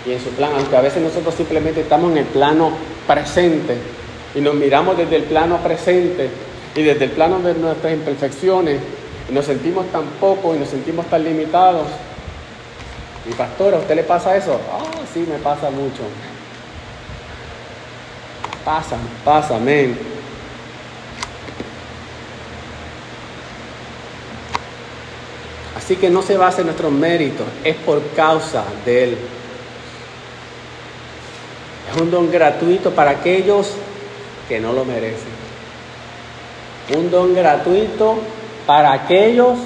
y 0.06 0.12
en 0.12 0.20
su 0.20 0.30
plan. 0.30 0.52
Aunque 0.56 0.76
a 0.76 0.80
veces 0.80 1.02
nosotros 1.02 1.34
simplemente 1.34 1.80
estamos 1.80 2.12
en 2.12 2.18
el 2.18 2.26
plano 2.26 2.72
presente 3.06 3.76
y 4.34 4.40
nos 4.40 4.54
miramos 4.54 4.96
desde 4.96 5.16
el 5.16 5.24
plano 5.24 5.58
presente 5.58 6.30
y 6.74 6.82
desde 6.82 7.06
el 7.06 7.10
plano 7.10 7.40
de 7.40 7.54
nuestras 7.54 7.92
imperfecciones 7.92 8.80
y 9.28 9.32
nos 9.32 9.44
sentimos 9.44 9.86
tan 9.90 10.04
poco 10.20 10.54
y 10.54 10.58
nos 10.58 10.68
sentimos 10.68 11.06
tan 11.06 11.24
limitados. 11.24 11.86
Y 13.28 13.32
pastor, 13.34 13.74
¿a 13.74 13.78
usted 13.78 13.96
le 13.96 14.04
pasa 14.04 14.36
eso? 14.36 14.58
Ah, 14.72 14.84
sí, 15.12 15.26
me 15.28 15.38
pasa 15.38 15.70
mucho. 15.70 16.02
Pasa, 18.64 18.96
pasa, 19.24 19.56
amén. 19.56 20.17
Así 25.88 25.96
que 25.96 26.10
no 26.10 26.20
se 26.20 26.36
basa 26.36 26.60
en 26.60 26.66
nuestros 26.66 26.92
méritos, 26.92 27.46
es 27.64 27.74
por 27.76 28.02
causa 28.08 28.62
de 28.84 29.04
Él. 29.04 29.18
Es 31.90 31.98
un 31.98 32.10
don 32.10 32.30
gratuito 32.30 32.90
para 32.90 33.12
aquellos 33.12 33.72
que 34.50 34.60
no 34.60 34.74
lo 34.74 34.84
merecen. 34.84 35.32
Un 36.94 37.10
don 37.10 37.34
gratuito 37.34 38.18
para 38.66 38.92
aquellos 38.92 39.56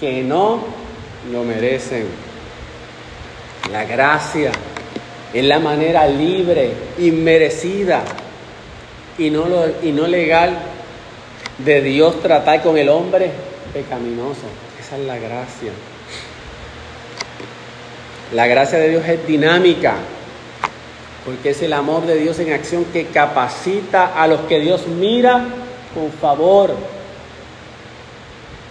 que 0.00 0.24
no 0.24 0.64
lo 1.30 1.44
merecen. 1.44 2.08
La 3.70 3.84
gracia 3.84 4.50
es 5.32 5.44
la 5.44 5.60
manera 5.60 6.08
libre, 6.08 6.72
inmerecida 6.98 8.02
y 9.16 9.30
no, 9.30 9.44
y 9.84 9.92
no 9.92 10.08
legal 10.08 10.58
de 11.58 11.80
Dios 11.82 12.20
tratar 12.20 12.64
con 12.64 12.76
el 12.76 12.88
hombre 12.88 13.30
pecaminoso. 13.72 14.67
Esa 14.88 14.96
es 14.96 15.06
la 15.06 15.18
gracia. 15.18 15.70
La 18.32 18.46
gracia 18.46 18.78
de 18.78 18.88
Dios 18.88 19.06
es 19.06 19.26
dinámica, 19.26 19.96
porque 21.26 21.50
es 21.50 21.60
el 21.60 21.74
amor 21.74 22.06
de 22.06 22.16
Dios 22.16 22.38
en 22.38 22.54
acción 22.54 22.86
que 22.86 23.08
capacita 23.08 24.14
a 24.18 24.26
los 24.26 24.40
que 24.42 24.60
Dios 24.60 24.86
mira 24.86 25.44
con 25.92 26.10
favor. 26.10 26.74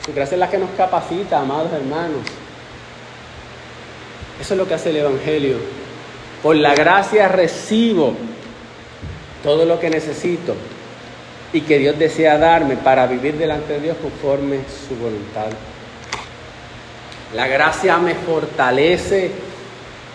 Su 0.04 0.12
gracia 0.12 0.34
es 0.34 0.40
la 0.40 0.50
que 0.50 0.58
nos 0.58 0.72
capacita, 0.72 1.40
amados 1.40 1.72
hermanos. 1.72 2.22
Eso 4.42 4.56
es 4.56 4.58
lo 4.58 4.68
que 4.68 4.74
hace 4.74 4.90
el 4.90 4.98
Evangelio. 4.98 5.58
Por 6.42 6.56
la 6.56 6.74
gracia 6.74 7.28
recibo 7.28 8.16
todo 9.44 9.66
lo 9.66 9.80
que 9.80 9.92
necesito 9.92 10.56
y 11.54 11.62
que 11.62 11.78
Dios 11.78 12.00
desea 12.00 12.40
darme 12.40 12.76
para 12.76 13.06
vivir 13.06 13.36
delante 13.38 13.74
de 13.74 13.82
Dios 13.82 13.98
conforme 14.02 14.62
su 14.88 14.96
voluntad. 14.96 15.50
La 17.36 17.48
gracia 17.48 17.98
me 17.98 18.16
fortalece 18.16 19.32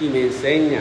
y 0.00 0.04
me 0.04 0.20
enseña. 0.22 0.80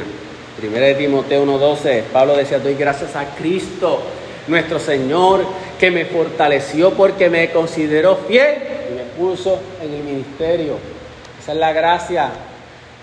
Primera 0.57 0.88
de 0.88 0.95
Timoteo 0.95 1.43
1:12, 1.43 2.03
Pablo 2.11 2.36
decía, 2.36 2.59
doy 2.59 2.75
gracias 2.75 3.15
a 3.15 3.36
Cristo, 3.36 3.99
nuestro 4.47 4.79
Señor, 4.79 5.45
que 5.79 5.91
me 5.91 6.05
fortaleció 6.05 6.91
porque 6.91 7.29
me 7.29 7.51
consideró 7.51 8.17
fiel 8.27 8.55
y 8.89 8.95
me 8.95 9.03
puso 9.17 9.59
en 9.82 9.93
el 9.93 10.03
ministerio. 10.03 10.75
Esa 11.41 11.53
es 11.53 11.57
la 11.57 11.73
gracia 11.73 12.29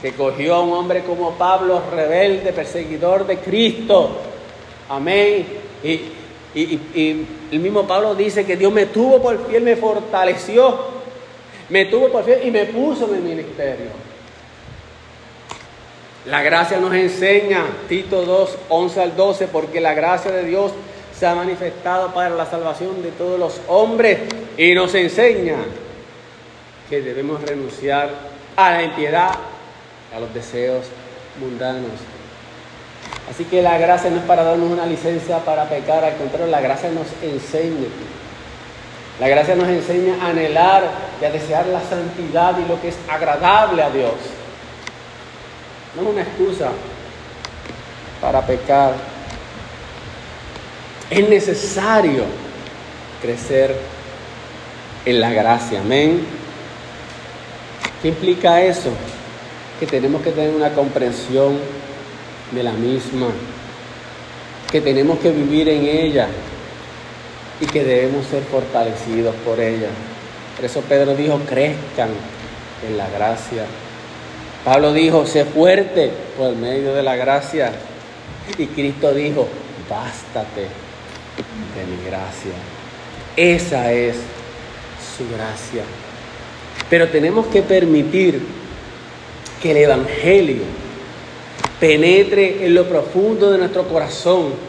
que 0.01 0.13
cogió 0.13 0.55
a 0.55 0.63
un 0.63 0.73
hombre 0.73 1.03
como 1.03 1.33
Pablo, 1.33 1.83
rebelde, 1.93 2.53
perseguidor 2.53 3.27
de 3.27 3.39
Cristo, 3.39 4.17
Amén. 4.89 5.47
Y, 5.85 6.01
el 6.55 7.61
mismo 7.61 7.87
Pablo 7.87 8.15
dice 8.15 8.45
que 8.45 8.57
Dios 8.57 8.73
me 8.73 8.87
tuvo 8.87 9.23
por 9.23 9.49
fiel, 9.49 9.63
me 9.63 9.77
fortaleció, 9.77 10.98
me 11.69 11.87
tuvo 11.87 12.11
por 12.11 12.25
fiel 12.25 12.47
y 12.47 12.51
me 12.51 12.67
puso 12.67 13.09
en 13.09 13.17
el 13.17 13.23
ministerio. 13.23 14.09
La 16.27 16.43
gracia 16.43 16.79
nos 16.79 16.95
enseña, 16.95 17.65
Tito 17.89 18.23
2, 18.25 18.59
11 18.69 19.01
al 19.01 19.17
12, 19.17 19.49
porque 19.49 19.81
la 19.81 19.95
gracia 19.95 20.31
de 20.31 20.45
Dios 20.45 20.73
se 21.19 21.27
ha 21.27 21.35
manifestado 21.35 22.13
para 22.13 22.31
la 22.31 22.47
salvación 22.47 23.03
de 23.03 23.11
todos 23.11 23.39
los 23.39 23.61
hombres 23.67 24.21
y 24.57 24.75
nos 24.75 24.95
enseña 24.95 25.57
que 26.89 27.01
debemos 27.01 27.43
renunciar 27.43 28.11
a 28.57 28.71
la 28.73 28.83
impiedad, 28.83 29.31
a 30.15 30.21
los 30.21 30.33
deseos 30.35 30.87
mundanos 31.41 31.93
Así 33.31 33.45
que 33.45 33.61
la 33.61 33.77
gracia 33.79 34.11
no 34.11 34.17
es 34.17 34.23
para 34.23 34.43
darnos 34.43 34.71
una 34.71 34.87
licencia 34.87 35.39
para 35.45 35.69
pecar, 35.69 36.03
al 36.03 36.17
contrario, 36.17 36.47
la 36.47 36.61
gracia 36.61 36.91
nos 36.91 37.07
enseña. 37.23 37.89
La 39.21 39.27
gracia 39.27 39.57
nos 39.57 39.69
enseña 39.69 40.15
a 40.23 40.29
anhelar 40.29 40.85
y 41.21 41.25
a 41.25 41.31
desear 41.31 41.67
la 41.67 41.81
santidad 41.81 42.57
y 42.59 42.69
lo 42.69 42.81
que 42.81 42.89
es 42.89 42.97
agradable 43.09 43.83
a 43.83 43.91
Dios. 43.91 44.13
No 45.97 46.03
es 46.03 46.09
una 46.09 46.23
excusa. 46.23 46.71
para 48.21 48.45
pecar. 48.45 48.95
Es 51.09 51.29
necesario 51.29 52.25
crecer 53.23 53.77
en 55.05 55.21
la 55.21 55.31
gracia. 55.31 55.81
Amén. 55.81 56.27
¿Qué 58.03 58.09
implica 58.09 58.61
eso? 58.61 58.91
Que 59.79 59.87
tenemos 59.87 60.21
que 60.23 60.33
tener 60.33 60.51
una 60.51 60.71
comprensión 60.75 61.59
de 62.51 62.63
la 62.63 62.73
misma, 62.73 63.29
que 64.71 64.81
tenemos 64.81 65.19
que 65.21 65.31
vivir 65.31 65.69
en 65.69 65.87
ella 65.87 66.29
y 67.61 67.67
que 67.67 67.85
debemos 67.85 68.27
ser 68.27 68.43
fortalecidos 68.45 69.35
por 69.45 69.61
ella. 69.61 69.89
Por 70.57 70.65
eso 70.65 70.81
Pedro 70.83 71.15
dijo, 71.15 71.39
crezcan 71.49 72.11
en 72.87 72.97
la 72.97 73.09
gracia. 73.11 73.65
Pablo 74.65 74.93
dijo, 74.93 75.27
sé 75.27 75.45
fuerte 75.45 76.11
por 76.37 76.55
medio 76.55 76.95
de 76.95 77.03
la 77.03 77.17
gracia. 77.17 77.73
Y 78.57 78.67
Cristo 78.67 79.13
dijo, 79.13 79.49
bástate 79.89 80.63
de 80.63 81.87
mi 81.87 82.05
gracia. 82.05 82.53
Esa 83.37 83.93
es 83.93 84.17
su 85.17 85.25
gracia. 85.35 85.83
Pero 86.91 87.09
tenemos 87.09 87.47
que 87.47 87.63
permitir 87.63 88.41
que 89.63 89.71
el 89.73 89.77
Evangelio 89.79 90.63
penetre 91.79 92.65
en 92.65 92.75
lo 92.75 92.89
profundo 92.89 93.51
de 93.51 93.59
nuestro 93.59 93.87
corazón 93.87 94.68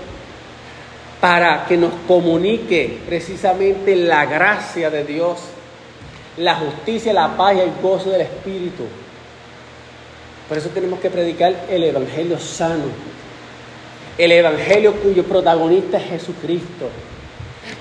para 1.21 1.65
que 1.65 1.75
nos 1.77 1.91
comunique 2.07 2.99
precisamente 3.05 3.95
la 3.95 4.25
gracia 4.25 4.89
de 4.89 5.03
Dios, 5.03 5.39
la 6.37 6.55
justicia, 6.55 7.11
la 7.11 7.35
paz 7.35 7.55
y 7.57 7.59
el 7.59 7.71
gozo 7.81 8.11
del 8.11 8.21
Espíritu. 8.21 8.85
Por 10.47 10.57
eso 10.57 10.69
tenemos 10.69 10.99
que 10.99 11.09
predicar 11.09 11.65
el 11.69 11.83
Evangelio 11.83 12.39
sano, 12.39 12.85
el 14.17 14.31
Evangelio 14.31 14.93
cuyo 14.95 15.23
protagonista 15.23 15.97
es 15.97 16.05
Jesucristo, 16.05 16.89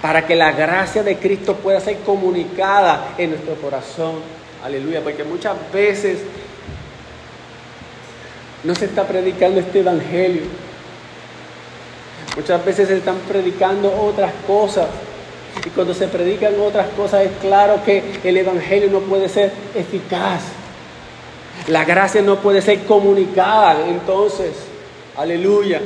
para 0.02 0.26
que 0.26 0.34
la 0.34 0.52
gracia 0.52 1.02
de 1.02 1.16
Cristo 1.16 1.54
pueda 1.54 1.80
ser 1.80 1.98
comunicada 1.98 3.14
en 3.16 3.30
nuestro 3.30 3.54
corazón. 3.54 4.16
Aleluya, 4.64 5.00
porque 5.00 5.22
muchas 5.22 5.54
veces 5.72 6.18
no 8.64 8.74
se 8.74 8.86
está 8.86 9.06
predicando 9.06 9.60
este 9.60 9.80
Evangelio. 9.80 10.67
Muchas 12.38 12.64
veces 12.64 12.86
se 12.86 12.98
están 12.98 13.16
predicando 13.26 13.92
otras 14.00 14.30
cosas. 14.46 14.86
Y 15.66 15.70
cuando 15.70 15.92
se 15.92 16.06
predican 16.06 16.54
otras 16.60 16.86
cosas 16.90 17.22
es 17.22 17.32
claro 17.40 17.82
que 17.84 18.20
el 18.22 18.36
Evangelio 18.36 18.88
no 18.90 19.00
puede 19.00 19.28
ser 19.28 19.50
eficaz. 19.74 20.42
La 21.66 21.84
gracia 21.84 22.22
no 22.22 22.36
puede 22.36 22.62
ser 22.62 22.84
comunicada. 22.84 23.88
Entonces, 23.88 24.52
aleluya. 25.16 25.80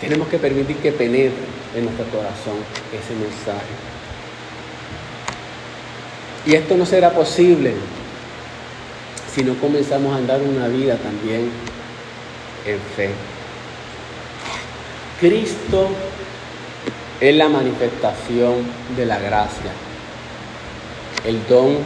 Tenemos 0.00 0.26
que 0.28 0.38
permitir 0.38 0.76
que 0.76 0.92
penetre 0.92 1.36
en 1.76 1.84
nuestro 1.84 2.06
corazón 2.06 2.56
ese 2.98 3.14
mensaje. 3.14 3.74
Y 6.46 6.54
esto 6.54 6.78
no 6.78 6.86
será 6.86 7.10
posible 7.10 7.74
si 9.38 9.44
no 9.44 9.54
comenzamos 9.54 10.12
a 10.12 10.16
andar 10.16 10.40
una 10.42 10.66
vida 10.66 10.96
también 10.96 11.48
en 12.66 12.80
fe. 12.96 13.10
Cristo 15.20 15.88
es 17.20 17.36
la 17.36 17.48
manifestación 17.48 18.66
de 18.96 19.06
la 19.06 19.20
gracia, 19.20 19.70
el 21.24 21.46
don 21.46 21.76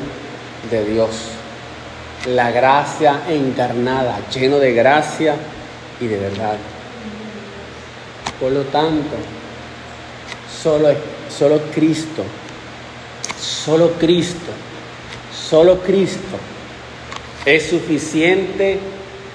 de 0.70 0.84
Dios, 0.86 1.10
la 2.26 2.50
gracia 2.50 3.20
encarnada, 3.28 4.18
lleno 4.30 4.58
de 4.58 4.72
gracia 4.72 5.34
y 6.00 6.06
de 6.06 6.18
verdad. 6.18 6.56
Por 8.40 8.52
lo 8.52 8.62
tanto, 8.62 9.16
solo, 10.62 10.88
solo 11.28 11.60
Cristo, 11.74 12.22
solo 13.38 13.90
Cristo, 13.98 14.52
solo 15.34 15.80
Cristo 15.80 16.38
es 17.44 17.68
suficiente 17.68 18.78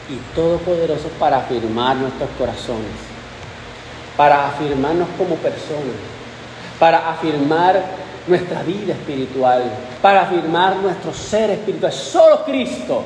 y 0.09 0.35
todopoderoso 0.35 1.09
para 1.19 1.39
afirmar 1.39 1.97
nuestros 1.97 2.29
corazones, 2.37 2.85
para 4.15 4.47
afirmarnos 4.47 5.09
como 5.17 5.35
personas, 5.35 5.95
para 6.79 7.09
afirmar 7.11 7.83
nuestra 8.27 8.63
vida 8.63 8.93
espiritual, 8.93 9.63
para 10.01 10.21
afirmar 10.21 10.77
nuestro 10.77 11.13
ser 11.13 11.51
espiritual. 11.51 11.91
Solo 11.91 12.45
Cristo. 12.45 13.03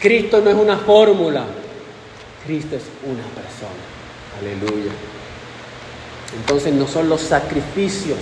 Cristo 0.00 0.42
no 0.42 0.50
es 0.50 0.56
una 0.56 0.76
fórmula, 0.76 1.44
Cristo 2.44 2.76
es 2.76 2.82
una 3.04 3.22
persona. 3.22 3.80
Aleluya. 4.38 4.92
Entonces 6.36 6.74
no 6.74 6.86
son 6.86 7.08
los 7.08 7.22
sacrificios 7.22 8.18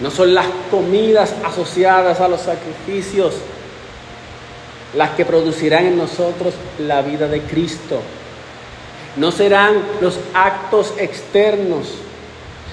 no 0.00 0.10
son 0.10 0.34
las 0.34 0.46
comidas 0.70 1.34
asociadas 1.44 2.20
a 2.20 2.28
los 2.28 2.40
sacrificios 2.40 3.34
las 4.94 5.10
que 5.10 5.24
producirán 5.24 5.86
en 5.86 5.98
nosotros 5.98 6.54
la 6.78 7.02
vida 7.02 7.28
de 7.28 7.42
Cristo. 7.42 8.00
No 9.16 9.30
serán 9.30 9.74
los 10.00 10.18
actos 10.34 10.94
externos. 10.98 11.86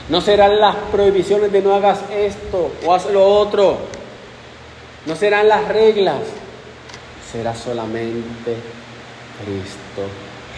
No 0.10 0.22
serán 0.22 0.60
las 0.60 0.76
prohibiciones 0.92 1.52
de 1.52 1.62
no 1.62 1.76
hagas 1.76 2.00
esto 2.12 2.72
o 2.86 2.94
haz 2.94 3.06
lo 3.12 3.26
otro. 3.26 3.78
No 5.06 5.16
serán 5.16 5.50
las 5.50 5.68
reglas. 5.68 6.22
Será 7.32 7.54
solamente 7.54 8.56
Cristo 9.44 10.08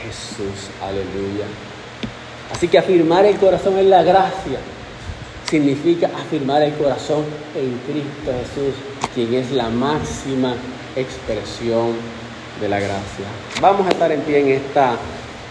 Jesús. 0.04 0.70
Aleluya. 0.82 1.46
Así 2.54 2.68
que 2.68 2.78
afirmar 2.78 3.26
el 3.26 3.38
corazón 3.38 3.78
en 3.80 3.90
la 3.90 4.04
gracia 4.04 4.60
significa 5.50 6.08
afirmar 6.16 6.62
el 6.62 6.74
corazón 6.74 7.24
en 7.56 7.80
Cristo 7.88 8.32
Jesús, 8.40 8.76
quien 9.16 9.34
es 9.34 9.52
la 9.52 9.70
máxima 9.70 10.54
expresión 10.96 11.94
de 12.62 12.70
la 12.70 12.80
gracia. 12.80 13.26
Vamos 13.60 13.88
a 13.88 13.90
estar 13.90 14.12
en 14.12 14.22
pie 14.22 14.40
en 14.42 14.48
esta 14.50 14.96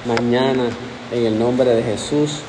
mañana 0.06 0.68
en 1.12 1.26
el 1.26 1.38
nombre 1.38 1.74
de 1.74 1.82
Jesús. 1.82 2.40